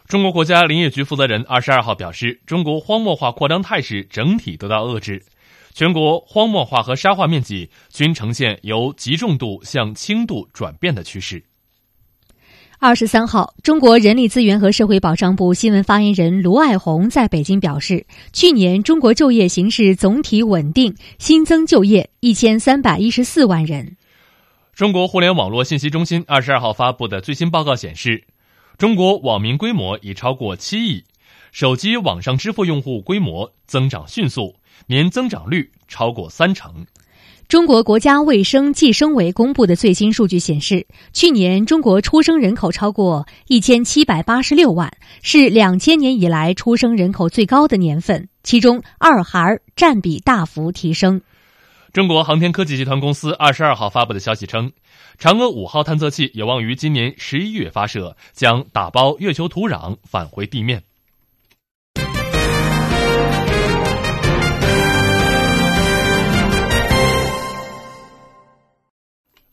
[0.08, 5.24] 中国国家林业局负责人二十二号表示，中国荒漠化扩张态势整体得到遏制，
[5.76, 11.44] 全国荒漠化和沙化面积均呈现由极重度向轻度转变的趋势。
[12.80, 23.98] 二十三号，中国人力资源和社会保障部新闻发言人卢爱红在北京表示，去年中国就业形势总体稳定，新增就业一千三百一十四万人。
[24.76, 28.26] 中国互联网络信息中心二十二号发布的最新报告显示，
[28.78, 31.04] 中国网民规模已超过七亿，
[31.52, 36.86] 手机网上支付用户规模增长迅速，年增长率超过三成。
[37.48, 48.28] 中国国家卫生计生委公布的最新数据显示，去年中国出生人口超过一千七百八十六万，是两千年以来出生人口最高的年份。
[48.44, 51.22] 其中，二孩占比大幅提升。
[51.94, 54.74] 中国航天科技集团公司二十二号发布的消息称，
[55.18, 60.84] 嫦娥五号探测器有望于今年十一月发射，将打包月球土壤返回地面。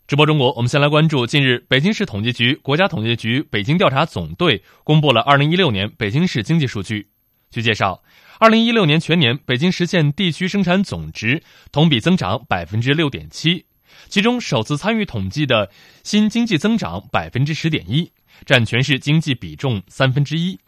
[0.07, 7.09] 直播中国，我们先来关注近日北京市统计局、国家统计局北京调查总队公布了二零一六年北京市经济数据。
[7.51, 8.03] 据介绍，
[8.39, 13.65] 二零一六年全年北京实现地区生产总值同比增长百分之六点七，
[14.11, 15.71] 其中首次参与统计的
[16.03, 18.13] 新经济增长百分之十点一，
[18.45, 20.59] 占全市经济比重三分之一。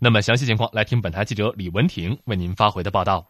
[0.00, 3.26] 那么详细情况，来听本台记者李文婷为您发回的报道。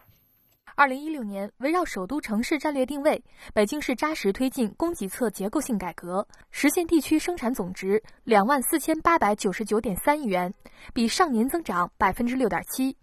[0.74, 10.52] 二零一六年，围绕首都城市战略定位，北京市扎实推进供给侧结构性改革，实现地区生产总值两万四千八百九十九点三亿元，
[10.94, 12.96] 比上年增长百分之六点七。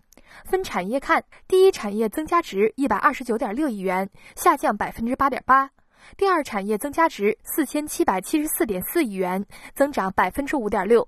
[0.45, 5.67] 分产业看，第一产业增加值一百二十九点六亿元，下降百分之八点八；
[6.17, 11.03] 第二产业增加值四千七百七十四点四亿元，增长百分之五点六；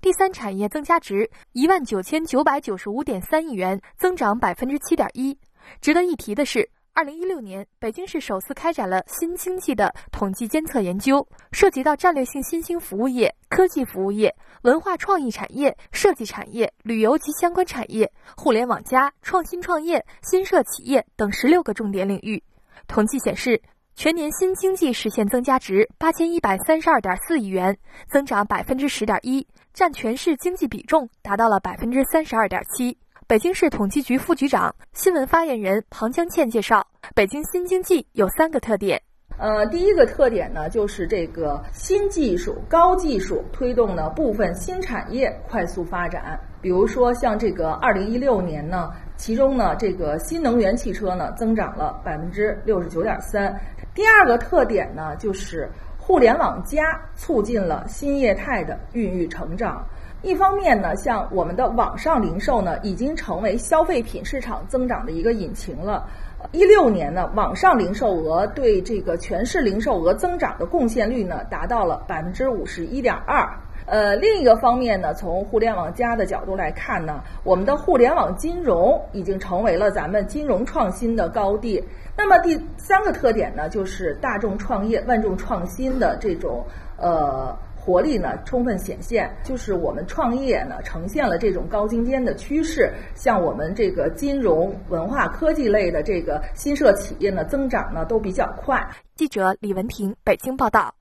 [0.00, 5.38] 第三产业增加值一万九千九百九十五点三亿元，增长百分之七点一。
[5.80, 22.42] 值得一提的是，二零一六年，北京市首次开展了新经济的统计监测研究，涉及到战略性新兴服务业、科技服务业、文化创意产业、设计产业、旅游及相关产业、互联网加、创新创业、新设企业等十六个重点领域。
[22.86, 23.60] 统计显示，
[23.94, 27.76] 全年新经济实现增加值八千一百三十二点四亿元，
[28.08, 32.96] 增长百分之十点一，占全市经济比重达到了百分之三十二点七。
[33.28, 39.02] 北京市统计局副局长、新闻发言人庞江倩介绍，北京新经济有三个特点。
[39.36, 46.38] 呃，第一个特点呢，就是这个新技术、高技术推动呢部分新产业快速发展。
[46.62, 53.52] 比如说像这个二零一六年呢，其中呢这个新能源汽车呢增长了百分之六十九点三。
[53.92, 56.80] 第二个特点呢，就是互联网加
[57.16, 59.84] 促进了新业态的孕育成长。
[60.26, 66.04] 一方面呢，像我们的网上零售呢，已经成为消费品市场增长的一个引擎了。
[66.50, 73.48] 一六年呢，网上零售额对这个全市零售额增长的贡献率呢，达到了百分之五十一点二。
[73.86, 81.80] 呃，另一个方面呢，从互联网加的角度来看呢，我们的互联网金融已经成为了咱们金融创新的高地。
[82.16, 87.56] 那么第三个特点呢，就是大众创业、万众创新的这种呃。
[87.86, 98.84] 活力呢充分显现，就是我们创业呢呈现了这种高精尖的趋势，像我们这个金融、文化、科技类的这个新设企业呢增长呢都比较快。
[99.14, 100.95] 记者李文平北京报道。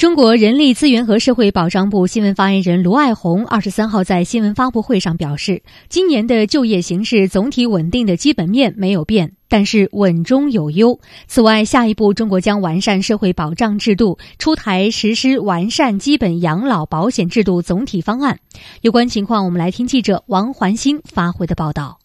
[0.00, 10.98] 中国人力资源和社会保障部新闻发言人卢爱红二十三号在新闻发布会上表示，今年的就业形势总体稳定的基本面没有变，但是稳中有优。
[11.26, 18.38] 此外，下一步中国将完善社会保障制度，出台实施完善基本养老保险制度总体方案。
[18.80, 21.98] 有关情况，我们来听记者王环星发回的报道。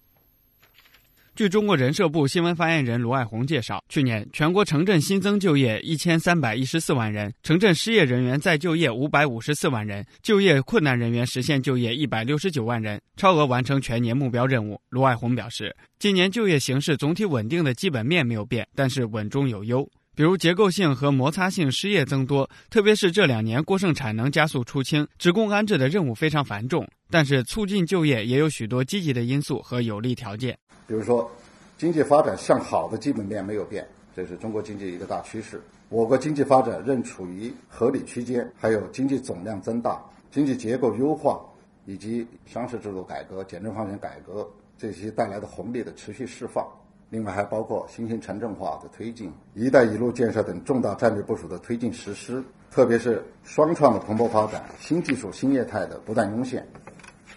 [1.35, 14.79] 据中国人社部新闻发言人卢爱红介绍，去年全国城镇新增就业一千三百一十四万人，城镇失业人员再就业五百五十四万人，就业困难人员实现就业一百六十九万人，超额完成全年目标任务。
[14.87, 19.85] 卢爱红表示，今年就业形势总体稳定的基本面没有变，但是稳中有优。
[20.15, 26.87] 比如结构性和摩擦性失业增多，特别是这两年过剩产能加速出清，职工安置的任务非常繁重。
[27.11, 30.57] 但是促进就业也有许多积极的因素和有利条件。
[30.87, 31.29] 比如说，
[31.77, 35.61] 经济发展向好的基本面没有变，这是中国经济一个大趋势。
[35.89, 40.01] 我国经济发展仍处于合理区间，还有经济总量增大、
[40.31, 41.41] 经济结构优化
[41.85, 46.65] 以及商事制度改革、简政放权改革这些带来的红利的持续释放。
[47.09, 56.67] 另外还包括新型城镇化的推进、“一带一路”建设等重大战略部署的推进实施，特别是双创的蓬勃发展、新技术新业态的不断涌现，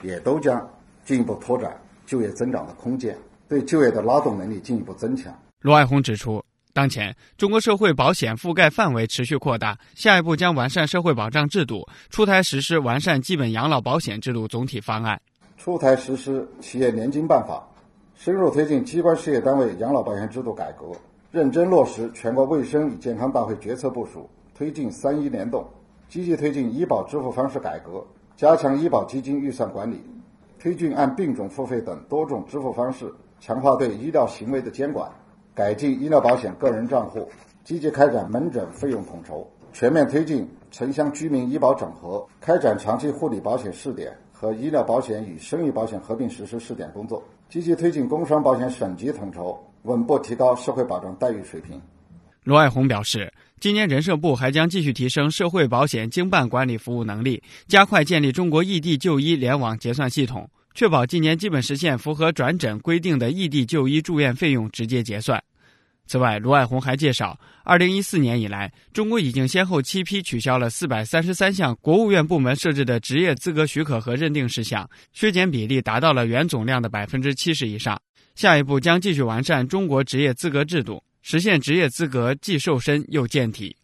[0.02, 0.66] 也都将
[1.04, 5.32] 进一步拓展就业增长的空间，对就业的拉动能力进一步增强。
[5.60, 15.20] 罗爱红指出，当前中国社会保险覆盖范围持续扩大，下一步将完善社会保障制度，出台实施完善基本养老保险制度总体方案，
[15.56, 17.68] 出台实施企业年金办法。
[18.18, 20.86] 深入推进机关事业单位养老保险制度改革，
[21.30, 25.64] 认真落实全国卫生与健康大会决策部署，推进三医联动，
[26.08, 28.04] 积极推进医保支付方式改革，
[28.36, 30.02] 加强医保基金预算管理，
[30.58, 35.08] 推进按病种付费等多种支付方式，强化对医疗行为的监管，
[35.54, 37.28] 改进医疗保险个人账户，
[37.62, 47.20] 积极开展门诊费用统筹，全面推进城乡居民医保整合，开展长期护理保险试点和医疗保险与生育保险合并实施试点工作。
[47.48, 51.80] 积极推进工伤保险省级统筹，稳步提高社会保障待遇水平。
[52.44, 65.42] 罗爱红表示，今年人社部还将继续提升社会保险经办管理服务能力，加快建立中国异地就医联网结算系统，确保今年基本实现符合转诊规定的异地就医住院费用直接结算。
[66.08, 78.00] 此外，卢爱红还介绍，二零一四年以来，中国已经先后七批取消了四百三十三项国务院部门设置的职业资格许可和认定事项，削减比例达到了原总量的百分之七十以上。
[78.34, 83.76] 下一步将继续完善中国职业资格制度，实现职业资格既瘦身又健体。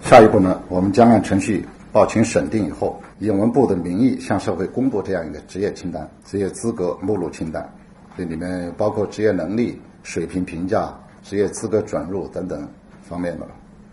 [0.00, 7.70] 下一步呢，我们将按程序报请审定以后，以文部的名义向社会公布这样一个职业清单、职业资格目录清单，
[8.16, 10.98] 这里面包括职业能力、水平评价。
[11.28, 12.66] 职业资格转入等等
[13.02, 13.46] 方面的，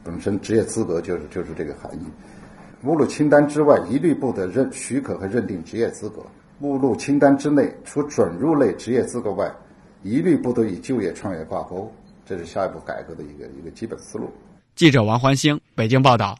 [0.06, 2.06] 本身职业资格就是就是这个含义。
[2.80, 6.26] 目录清单之外，一律不得认许可和认定职业资格。
[6.60, 9.54] 目录清单之内，除准入类职业资格外，
[10.02, 11.94] 一律不得与就业创业挂钩。
[12.26, 14.32] 这是下一步改革的一个一个基本思路。
[14.74, 16.38] 记者王欢星北京报道。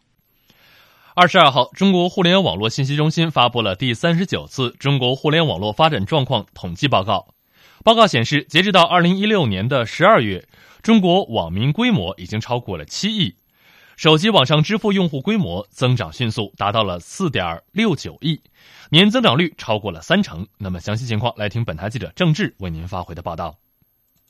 [1.14, 7.28] 二十二号，中国互联网络信息中心发布了第三十九次中国互联网络发展状况统计报告。
[7.84, 10.48] 报告显示，截止到二零一六年的十二月。
[10.86, 13.34] 中国网民规模已经超过了七亿，
[13.98, 18.40] 手机网上支付用户规模增长迅速，达到了四点六九亿，
[18.92, 20.46] 年增长率超过了三成。
[20.60, 23.58] 那么详细情况，来听本台记者郑智为您发回的报道。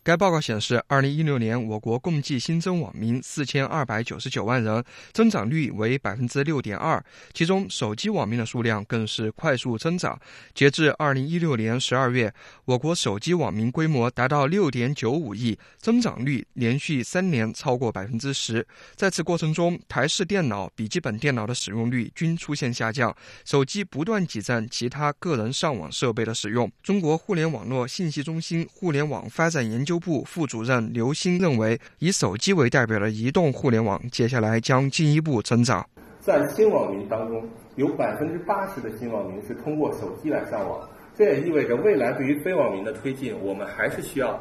[0.05, 7.03] 该报告显示，二零一六年我国共计新增网民四千二百九十九万人，增长率为百分之六点二。
[7.33, 10.15] 其中，手机网民的数量更是快速增长。
[10.53, 12.31] 截至二零一六年十二月，
[12.65, 18.63] 我国手机网民规模达到六点九五亿，增长率连续三年超过百分之十。
[18.95, 23.11] 在此过程中，台式电脑、笔记本电脑的使用率均出现下降，
[23.43, 26.71] 手机不断挤占其他个人上网设备的使用。
[26.83, 29.94] 中国互联网络信息中心互联网发展研究。
[29.99, 35.85] 部副主任刘星认为，以手机为代表的移动互联网接下来将进一步增长。
[36.19, 40.79] 在新网民当中，有百分之八十的新网民是通过手机来上网，
[41.15, 44.39] 这也意味着未来对于非网民的推进，我们还是需要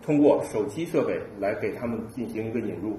[0.00, 2.98] 通过手机设备来给他们进行一个引入。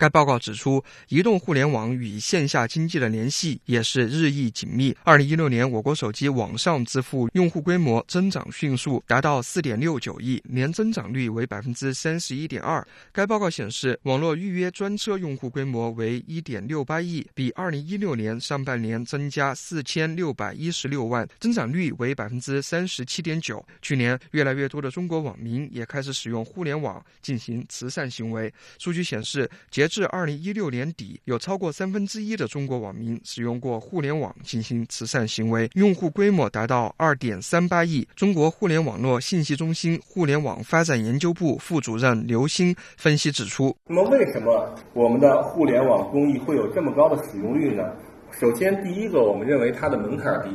[0.00, 4.96] 该报告指出，移动互联网与线下经济的联系也是日益紧密。
[5.04, 12.82] 二零一六年，我国手机网上支付用户规模增长迅速，达到四点六九亿，年增长率为百分之三十一点二。
[13.12, 23.62] 该报告显示，网络预约专车用户规模为一点六八亿，比二零一六年上半年增加四千六百一十六万，增长率为百分之三十七点九。
[23.82, 28.50] 去年，越来越多的中国网民也开始使用互联网进行慈善行为。
[28.78, 38.06] 数据显示，截至二零一六年底，有超过三分之一的中国网民使用过互联网进行慈善行为，用户规模达到二点三八亿。
[38.14, 47.82] 中国互联网络信息中心互联网发展研究部副主任刘星分析指出：那么，为什么我们的互联网公益会有这么高的使用率呢？
[48.30, 50.50] 首先，第一个，我们认为它的门槛低。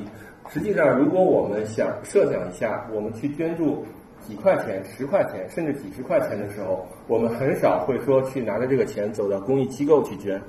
[0.50, 3.86] 实际上，如果我们想设想一下，我们去捐助
[4.28, 10.42] 几块钱、十块钱，甚至几十块钱的时候，我们很少会说去拿着这个钱走到公益机构去捐。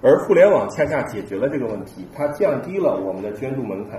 [0.00, 3.98] 而互联网恰恰解决了这个问题，它降低了我们的捐助门槛，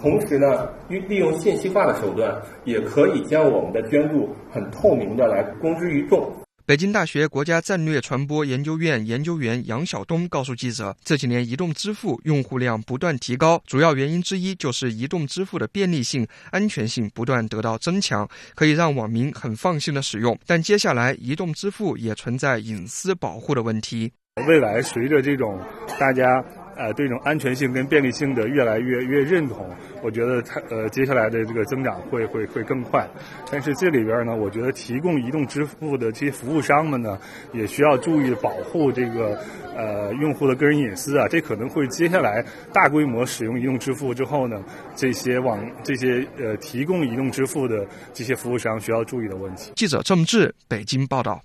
[0.00, 2.34] 同时呢，利用信息化的手段，
[2.64, 6.26] 也可以将我们的捐助很透明的来公之于众。
[6.68, 20.38] 北京大学国家战略传播研究院研究员杨晓东告诉记者，这几年移动支付用户量不断提高，主要原因之一就是移动支付的便利性、安全性不断得到增强，可以让网民很放心的使用。
[20.46, 24.12] 但接下来，移动支付也存在隐私保护的问题。
[24.46, 25.58] 未来随着这种
[25.98, 26.44] 大家。
[26.78, 29.68] 呃，对这种安全性跟便利性的越来越越认同，
[30.02, 33.06] 我觉得它呃接下来的这个增长会会会更快。
[33.50, 37.18] 但是这里边呢，我觉得提供移动支付的这些服务商们呢，
[37.52, 39.36] 也需要注意保护这个
[39.76, 41.26] 呃用户的个人隐私啊。
[41.28, 44.62] 这可能会接下来大规模使用移动支付之后呢，
[44.94, 49.72] 这些网这些呃提供移动支付的这些服务商需要注意的问题。
[49.74, 51.42] 记者郑志北京报道。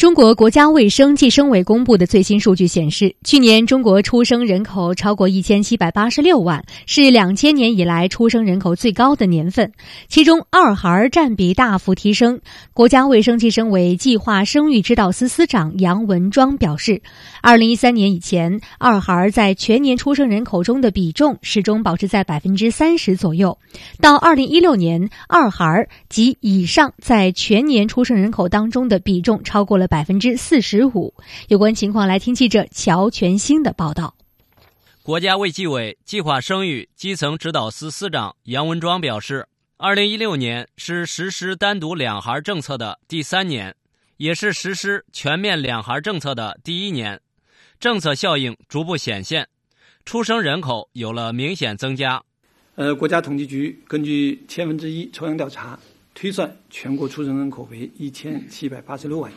[0.00, 9.70] 中国国家卫生计生委公布的最新数据显示，去年中国出生人口超过一千七百八十六万，是两千年以来出生人口最高的年份。
[10.08, 12.40] 其中，二孩占比大幅提升。
[12.72, 17.02] 国家卫生计生委计划生育指导司司长杨文庄表示，
[17.42, 23.58] 二零一三年以前，二孩在全年出生人口中的比重始终保持在百分之三十左右。
[24.00, 29.89] 到二零一六年，二孩及以上在全年出生人口当中的比重超过了。
[29.90, 31.12] 百分之四十五。
[31.48, 34.14] 有关情况，来听记者乔全兴的报道。
[35.02, 43.74] 国家卫计委计划生育基层指导司司长杨文庄表示，二零一六年是实施单独两孩政策的第三年，
[44.18, 47.20] 也是实施全面两孩政策的第一年，
[47.80, 49.48] 政策效应逐步显现，
[50.04, 52.22] 出生人口有了明显增加。
[52.76, 55.78] 呃，国家统计局根据千分之一抽样调查
[56.14, 59.32] 推算，全国出生人口为一千七百八十六万。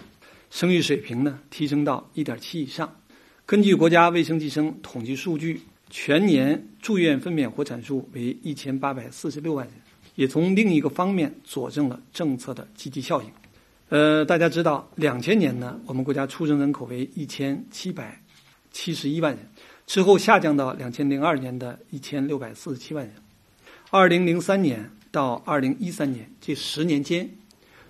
[0.53, 2.95] 生育水平呢提升到一点七以上。
[3.43, 9.73] 根据国家卫生计生统计数据，全年住院分娩活产数为一千八百四十六万人，
[10.13, 13.27] 也从另一个方面佐证了政策的积极效应。
[13.89, 18.21] 呃，大家知道，两千年呢，我们国家出生人口为一千七百
[18.71, 19.43] 七十一万人，
[19.87, 23.15] 之后下降到两千零二年的一千六百四十七万人。
[23.89, 27.27] 二零零三年到二零一三年这十年间。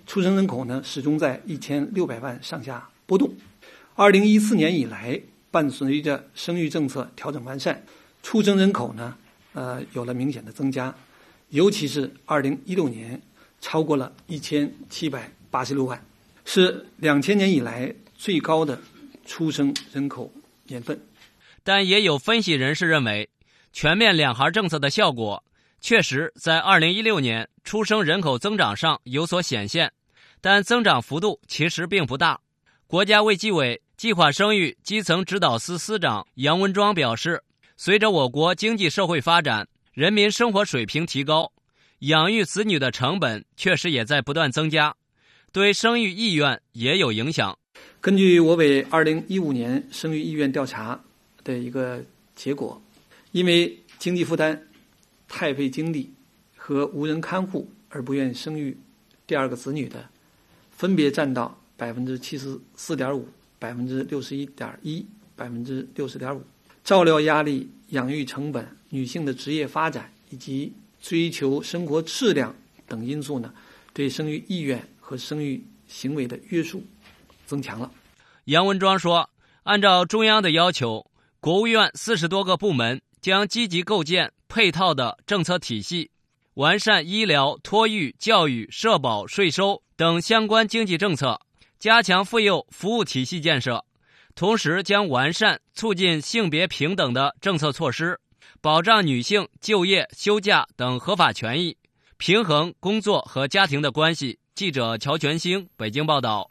[0.06, 3.32] 出生人口呢，始终在一千六百万上下波动。
[3.94, 7.82] 二零一四年以来，伴随着生育政策调整完善，
[8.22, 9.16] 出生人口呢，
[9.52, 10.94] 呃，有了明显的增加。
[11.50, 13.20] 尤其是二零一六年，
[13.60, 16.04] 超过了一千七百八十六万，
[16.44, 18.78] 是两千年以来最高的
[19.24, 20.32] 出生人口
[20.66, 21.00] 年份。
[21.62, 23.28] 但也有分析人士认为，
[23.72, 25.42] 全面两孩政策的效果。
[25.84, 29.92] 确实，在二零一六年出生人口增长上有所显现，
[30.40, 32.40] 但增长幅度其实并不大。
[32.86, 37.42] 国家卫计委计划生育基层指导司司长杨文庄表示，
[37.76, 41.52] 随着我国经济社会发展，人民生活水平提高，
[41.98, 44.96] 养育子女的成本确实也在不断增加，
[45.52, 47.58] 对生育意愿也有影响。
[48.00, 50.98] 根据我委二零一五年生育意愿调查
[51.44, 52.02] 的一个
[52.34, 52.82] 结果，
[53.32, 54.58] 因为经济负担。
[55.28, 56.12] 太费精力
[56.56, 58.76] 和无人看护而不愿生育
[59.26, 60.08] 第二个子女的，
[60.70, 63.26] 分别占到百分之七十四点五、
[63.58, 65.04] 百分之六十一点一、
[65.34, 66.42] 百分之六十点五。
[66.84, 72.54] 照料压力、养育成本、女性的职业发展以及追求生活质量
[72.86, 73.52] 等因素呢，
[73.92, 76.84] 对生育意愿和生育行为的约束
[77.46, 77.90] 增强了。
[78.44, 79.30] 杨文庄说
[79.64, 81.10] ：“按照中央的要求，
[81.40, 86.12] 国务院四十多个部门将积极构建。”配套的政策体系，
[86.54, 91.40] 完善医疗、托育、教育、社保、税收等相关经济政策，
[91.80, 93.84] 加强妇幼服务体系建设，
[94.36, 98.20] 同时将完善促进性别平等的政策措施，
[98.60, 101.76] 保障女性就业、休假等合法权益，
[102.16, 104.38] 平衡工作和家庭的关系。
[104.54, 106.48] 记者乔全兴北京报道。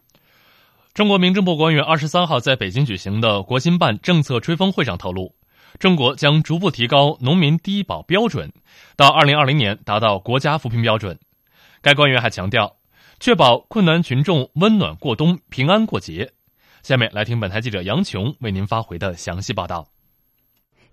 [0.93, 5.34] 中国民政部官员二十三号在北京举行的国新办政策吹风会上透露。
[5.80, 8.52] 中国将逐步提高农民低保标准，
[8.96, 11.20] 到二零二零年达到国家扶贫标准。
[11.82, 12.78] 该官员还强调，
[13.20, 16.32] 确保困难群众温暖过冬、平安过节。
[16.82, 19.93] 下面来听本台记者杨琼为您发回的详细报道。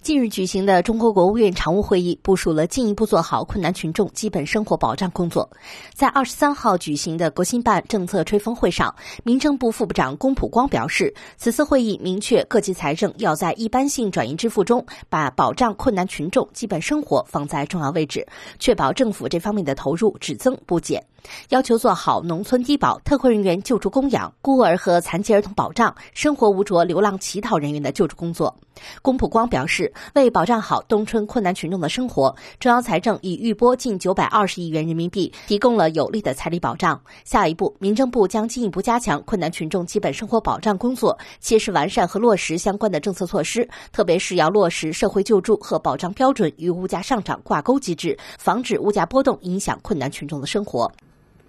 [0.03, 5.51] 近日举行的中国国务院常务会议部署了进一步做好困难群众基本生活保障工作。
[5.93, 8.95] 在二十三号举行的国新办政策吹风会上，
[9.25, 18.27] 民政部副部长龚普光表示，此次会议明确各级财政要在一般性转移支付中把保障困难群众基本生活放在重要位置，
[18.59, 21.05] 确保政府这方面的投入只增不减。
[21.51, 28.55] 要求做好农村低保、特困人员救助供养、孤儿和残疾儿童保障、生活无着流浪乞讨人员的救助工作。
[29.03, 29.93] 龚普光表示。
[30.15, 37.01] 为保障好冬春困难群众的生活，中央财政已预拨近九百二十亿元人民币，提供了有力的财力保障。
[37.25, 50.91] 下一步，民政部将进一步加强困难群众基本生活保障工作，切实完善和落实相关的政策措施，特别是要落实社会救助和保障标准与物价上涨挂钩机制，防止物价波动影响困难群众的生活。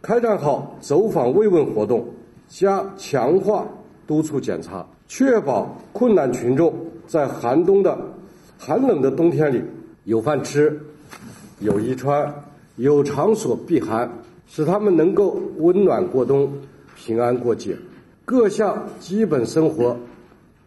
[0.01, 2.03] 开展好走访慰问活动，
[2.47, 3.67] 加强化
[4.07, 6.73] 督促检查，确保困难群众
[7.07, 7.97] 在寒冬的。
[8.57, 9.63] 寒冷的冬天里，
[10.03, 10.79] 有饭吃，
[11.59, 12.33] 有衣穿，
[12.75, 14.09] 有场所避寒，
[14.47, 16.51] 使他们能够温暖过冬，
[16.95, 17.77] 平安过节，
[18.25, 19.97] 各项基本生活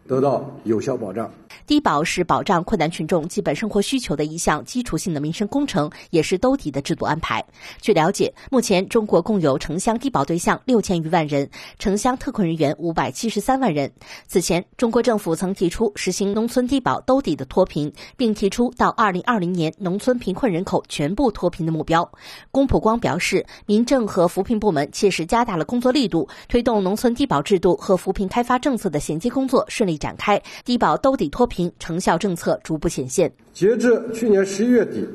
[0.07, 1.29] 得到有效保障。
[1.67, 7.43] 低保是保障困难群众基本生活需求的一项基础性的民生工程，也是兜底的制度安排。
[7.81, 11.49] 据了解，目前中国共有城乡低保对象六千余万人，
[11.79, 13.91] 城乡特困人员五百七十三万人。
[14.27, 22.07] 此前，中国政府曾提出实行农村低保兜底的脱贫，并提出到二零二零年农村贫困人口全部脱贫的目标。
[22.51, 31.54] 龚普光表示，民政和扶贫部门切实加大了工作力度，推动农村低保制度和扶贫开发政策的衔接工作顺利展开，低保兜底脱贫。
[31.79, 33.31] 成效政策逐步显现。
[33.53, 35.07] 截至去年十一月底，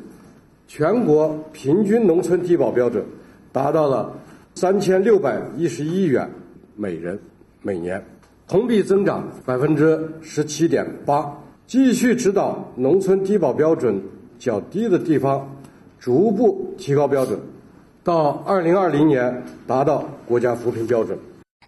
[0.68, 3.04] 全国平均农村低保标准
[3.52, 4.12] 达到了
[4.54, 6.30] 三千六百一十一元
[6.76, 7.18] 每人
[7.62, 8.02] 每年，
[8.46, 11.30] 同比增长百分之十七点八。
[11.66, 14.02] 继续指导农村低保标准
[14.38, 15.48] 较低的地方，
[16.00, 17.38] 逐步提高标准，
[18.02, 21.16] 到二零二零年达到国家扶贫标准。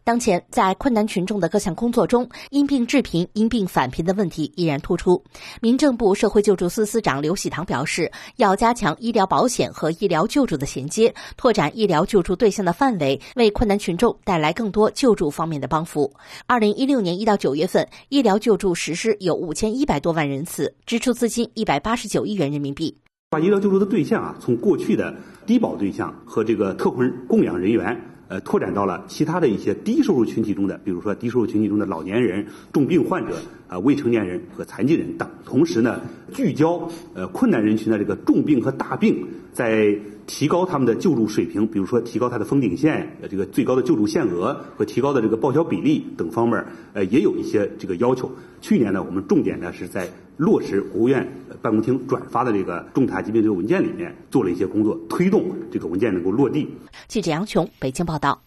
[0.05, 5.23] 当前，在困难群众的各项工作中，因病致贫、因病返贫的问题依然突出。
[5.61, 16.13] 民政部社会救助司司长刘喜堂表示，要加强医疗保险和医疗救助的衔接，拓展医疗救助对象的范围，为困难群众带来更多救助方面的帮扶。
[16.49, 22.97] 二零一六年一到九月份，医疗救助实施有五千一百多万人次，支出资金一百八十九亿元人民币。
[23.31, 25.15] 把医疗救助的对象啊，从过去的
[25.47, 28.12] 低保对象和这个特困供养人员。
[28.33, 33.37] 呃，拓展到了其他的一些低收入群体中的，比如说低收入群体中的老年人、重病患者、
[33.69, 35.29] 啊未成年人和残疾人等。
[35.45, 36.01] 同时呢，
[36.33, 39.23] 聚焦呃困难人群的这个重病和大病，
[39.53, 39.95] 在
[40.35, 46.65] 提高他们的救助水平，比如说提高它的封顶线、呃这个最高的救助限额和提高的这个报销比例等方面，
[46.95, 48.33] 呃，也有一些这个要求。
[48.63, 50.09] 去年呢，我们重点呢是在
[50.39, 51.31] 落实国务院
[51.61, 56.67] 办公厅转发的这个重大疾病这个文件里面做了一些工作，推动这个文件能够落地。
[57.09, 58.41] 记者杨琼，北京报道。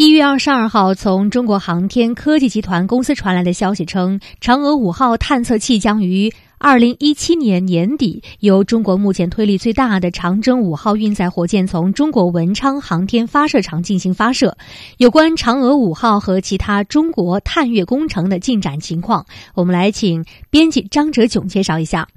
[0.00, 14.56] 一月二十二号，从中国航天科技集团公司传来的消息称，嫦娥五号探测器将于二零一七年年底由中国目前推力最大的长征五号运载火箭从中国文昌航天发射场进行发射。
[14.96, 22.08] 有关嫦娥五号和其他中国探月工程的进展情况，我们来请编辑张哲炯介绍一下。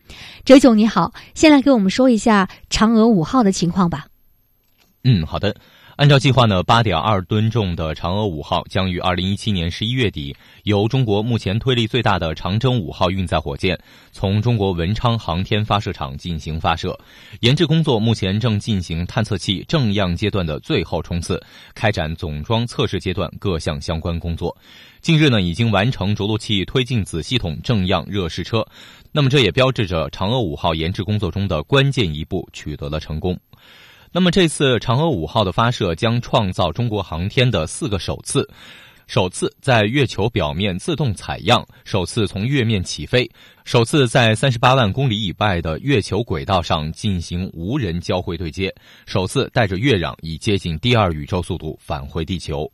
[0.45, 4.05] 哲炯你好，先来给我们说一下嫦娥五号的情况吧。
[5.03, 5.53] 嗯，好的。
[5.95, 13.79] 按照计划呢，八点二吨重的嫦娥五号将于二零一七年十一月底，由中国目前推力最大的长征五号运载火箭
[14.11, 16.99] 从中国文昌航天发射场进行发射。
[17.41, 21.39] 研制工作目前正进行探测器正样阶段的最后冲刺，
[21.75, 24.57] 开展总装测试阶段各项相关工作。
[24.99, 28.65] 近日呢，已经完成着陆器推进子系统正样热试车，
[29.11, 33.37] 那么这也标志着嫦娥五号研制工作中的关键一步取得了成功。
[34.15, 38.47] 那么这次嫦娥五号的发射将创造中国航天的四个首次：
[39.07, 43.27] 首次在月球表面自动采样，首次从月面起飞，
[43.65, 48.71] 首次在三十八万公里以外的月球轨道上进行无人交会对接，
[49.07, 52.71] 首次带着月壤以接近第二宇宙速度返回地球。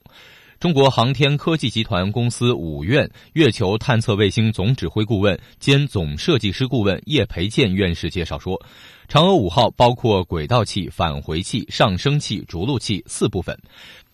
[0.59, 8.61] 中国航天科技集团公司五院月球探测卫星总指挥顾问兼总设计师顾问叶培建院士介绍说。
[9.09, 13.59] 嫦娥五号包括轨道器、返回器、上升器、着陆器四部分。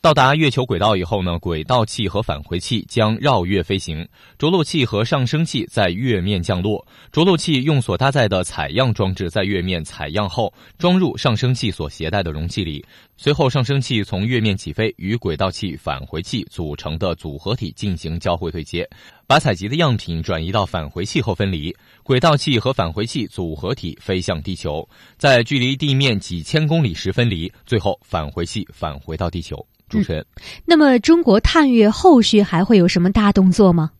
[0.05, 6.85] 到达月球轨道以后呢，轨道器和返回器将绕月飞行，着陆器和上升器在月面降落。
[7.11, 12.85] 着陆器用所搭载的采样装置在月面采样后，装入上升器所携带的容器里。
[13.17, 18.87] 随后，上升器从月面起飞，与轨道器、返回器组成的组合体进行交会对接，
[19.25, 21.75] 把采集的样品转移到返回器后分离。
[22.03, 24.87] 轨道器和返回器组合体飞向地球，
[25.17, 29.65] 在距离地面几千公里时分离，最后返回器返回到地球。
[29.87, 30.25] 主持人，
[30.65, 33.91] 那么中国探月后续还会有什么大动作吗？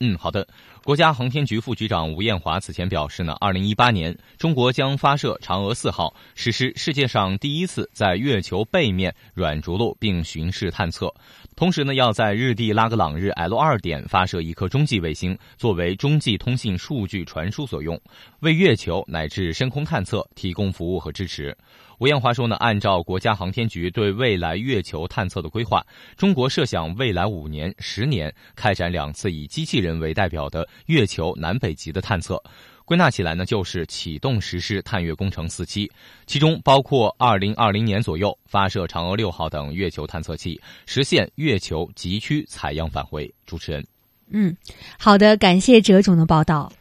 [0.00, 0.46] 嗯，好的。
[0.84, 11.12] 国家航天局副局长吴艳华此前表示呢，二零一八年中国将发射嫦娥四号，实施世界上第一次在月球背面软着陆并巡视探测。
[11.58, 18.00] 同时呢，要在日地拉格朗日 L 二点发射一颗中继卫星，作为中继通信数据传输所用，
[18.42, 21.52] 为月球乃至深空探测提供服务和支持。
[21.98, 25.84] 吴艳华说呢，按照国家航天局对未来月球探测的规划，
[26.16, 32.40] 中国设想未来五年、十年开展两次以机器人为代表的月球南北极的探测。
[32.88, 35.92] 归纳起来呢，就是启动实施探月工程四期，
[36.24, 43.30] 其中包括二零二零年左右发射嫦娥六号等月球探测器，实现月球极区采样返回。
[43.44, 43.86] 主持人，
[44.30, 44.56] 嗯，
[44.98, 46.72] 好的，感谢哲总的报道。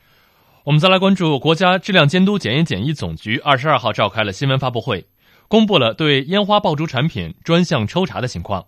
[0.63, 5.05] 我们再来关注国家质量监督检验检疫总局二十二号召开了新闻发布会，
[5.49, 8.65] 公布了对烟花爆竹产品专项抽查的情况。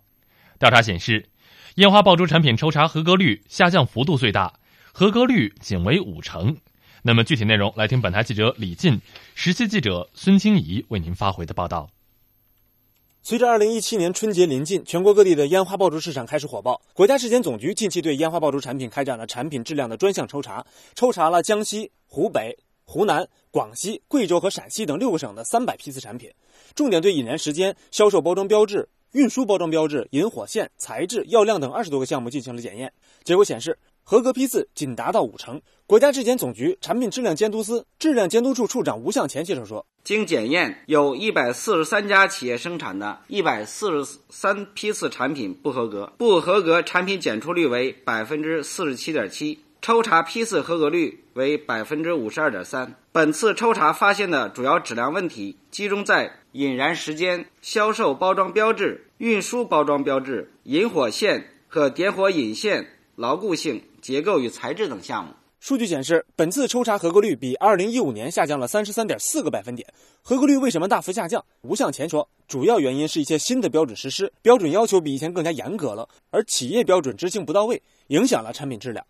[0.60, 1.30] 调查显示，
[1.76, 4.56] 烟花爆竹产品抽查合格率下降幅度最大，
[4.92, 6.58] 合格率仅为五成。
[7.02, 9.00] 那么具体内容，来听本台记者李进、
[9.36, 11.90] 实习记者孙清怡为您发回的报道。
[13.22, 16.82] 随着二零一七年春节临近，全国各地的烟花爆竹市场开始火爆。
[16.94, 26.32] 国家质检总局近期对烟花爆竹产品开展了产品质量的专项抽查，抽查了江西、湖北、湖南、广西、贵州和陕西等六个省的三百批次产品，
[26.74, 32.92] 重点对引燃时间、销售包装标志、运输包装标志、引火线、材质、药量等二十多个项目进行了检验。
[33.24, 35.62] 结果显示，合格批次仅达到五成。
[35.86, 52.96] 国家质检总局产品质量监督司质量监督处处长吴向前介绍说：“经检验，有一百四十三家企业生产的一百四十三批次产品不合格，不合格产品检出率为百分之四十七点七，抽查批次合格率为百分之五十二点三。
[53.12, 65.32] 本次抽查发现的主要质量问题集中在引燃时间、销售包装标志、运输包装标志、引火线和点火引线牢固性、结构与材质等项目。”
[65.62, 69.86] 数据显示，本次抽查合格率比二零一五年下降了三十三点四个百分点。
[70.24, 71.46] 合格率为什么大幅下降？
[71.62, 79.06] 吴向前说，主要原因是一些新的标准实施，标准要求比以前更加严格了，而企业标准执行不到位，影响了产品质量。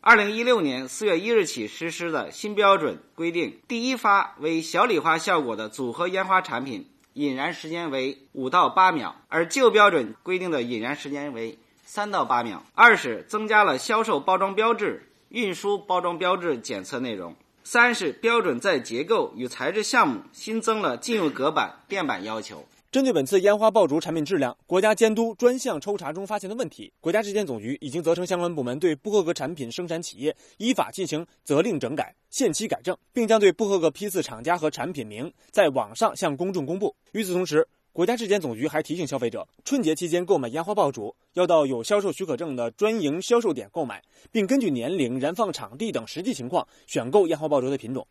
[0.00, 11.58] 二零一六年四月一日起实施的新标准规定，第一发为小礼花效果的组合烟花产品，引燃时间为五到八秒，而旧标准规定的引燃时间为
[11.94, 12.64] 三到八秒。
[12.72, 15.10] 二是增加了销售包装标志。
[15.28, 17.36] 运输包装标志检测内容。
[17.64, 22.64] 三是标准在结构与材质项目新增了进入隔板、垫板要求。
[22.90, 36.94] 针对本次烟花爆竹产品质量，国家监督专项抽查中发现的问题，国家质检总局已经责成相关部门对不合格产品生产企业依法进行责令整改、限期改正，并将对不合格批次厂家和产品名在网上向公众公布。
[37.12, 48.08] 与此同时，国家质检总局还提醒消费者，春节期间购买烟花爆竹要到有销售许可证的专营销售点购买，并根据年龄、燃放场地等实际情况选购烟花爆竹的品种。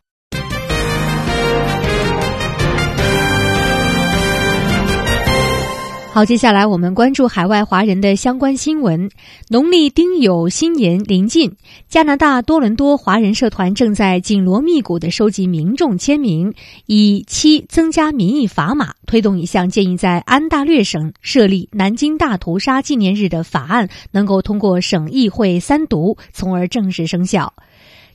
[6.13, 9.09] 好，接下来我们关注海外华人的相关新闻。
[9.47, 11.55] 农历丁酉新年临近，
[11.87, 16.53] 加拿大多伦多华人社团正在紧锣密鼓的收集民众签名，
[16.85, 27.53] 以期增加民意砝码，推动一项建议在安大略省设立南京大屠杀纪念日的法案能够通过省议会三读，从而正式生效。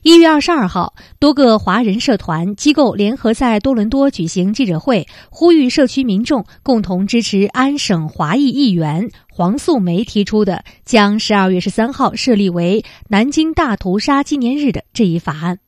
[0.07, 15.59] 一月二十二号，多个华人社团机构联合在多伦多举行记者会，呼吁社区民众共同支持安省华裔议员黄素梅提出的将十二月十三号设立为南京大屠杀纪念日的这一法案。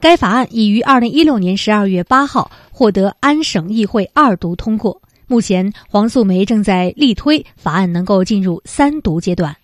[0.00, 5.00] 该法案已于二零一六年十二月八号获得安省议会二读通过。
[5.26, 9.56] 目前，黄素梅正在力推法案能够进入三读阶段。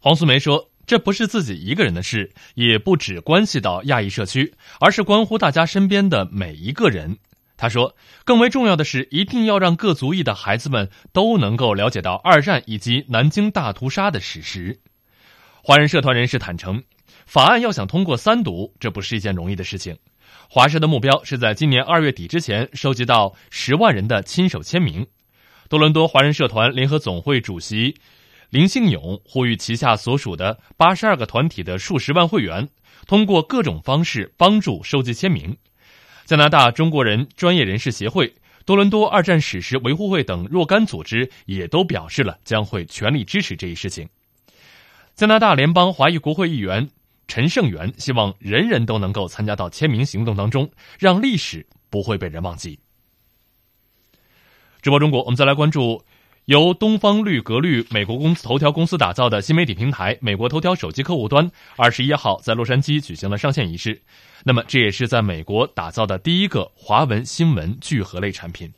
[0.00, 0.70] 黄素梅说。
[0.86, 7.18] 这不是自己一个人的事，也不只关系到亚裔社区，而是关乎大家身边的每一个人。
[7.56, 14.80] 他说，更为重要的是，一定要让各族裔的孩子们都能够了解到二战以及南京大屠杀的史实。
[15.62, 16.82] 华人社团人士坦诚，
[17.26, 19.96] 法案要想通过三读，这不是一件容易的事情。
[20.50, 25.06] 华社的目标是在今年二月底之前收集到十万人的亲手签名。
[25.68, 27.96] 多伦多华人社团联合总会主席
[28.54, 32.68] 林兴勇呼吁旗下所属的八十二个团体的数十万会员，
[33.04, 35.56] 通过各种方式帮助收集签名。
[36.24, 44.08] 加拿大中国人专业人士协会、多伦多二战史实维护会等若干组织也都表示了将会全力支持这一事情。
[45.16, 46.90] 加拿大联邦华裔国会议员
[47.26, 52.78] 陈胜元希望人人都能够参加到签名行动当中，让历史不会被人忘记。
[54.80, 56.04] 直播中国，我们再来关注
[56.46, 64.02] 由东方绿格律美国公司头条公司打造的新媒体平台美国头条手机客户端，二十一号在洛杉矶举行了上线仪式。
[64.44, 68.70] 那么，这也是在美国打造的第一个华文新闻聚合类产品。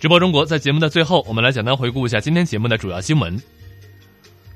[0.00, 3.40] 直播中国，在节目的最后，我们来简单回顾一下今天节目的主要新闻。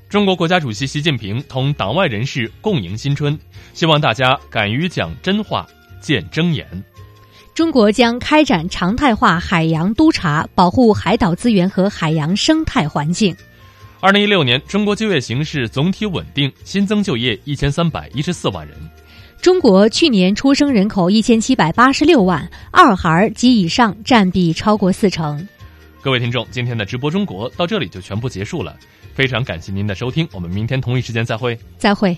[0.07, 3.37] 中国国家主席习近平同党外人士共迎新春，
[3.73, 5.67] 希望大家敢于讲真话、
[5.99, 6.65] 见真言。
[7.55, 13.35] 中国将开展常态化海洋督查，保护海岛资源和海洋生态环境。
[13.99, 18.77] 二零一六年，中国就业形势总体稳定，新增就业一千三百一十四万人。
[19.41, 25.45] 中国去年出生人口一千七百八十六万，二孩及以上占比超过四成。
[26.01, 28.77] 各位听众，今天的直播中国到这里就全部结束了，
[29.15, 31.57] 非常感谢您的收听，我们明天同一时间再会。
[31.77, 32.15] 再会。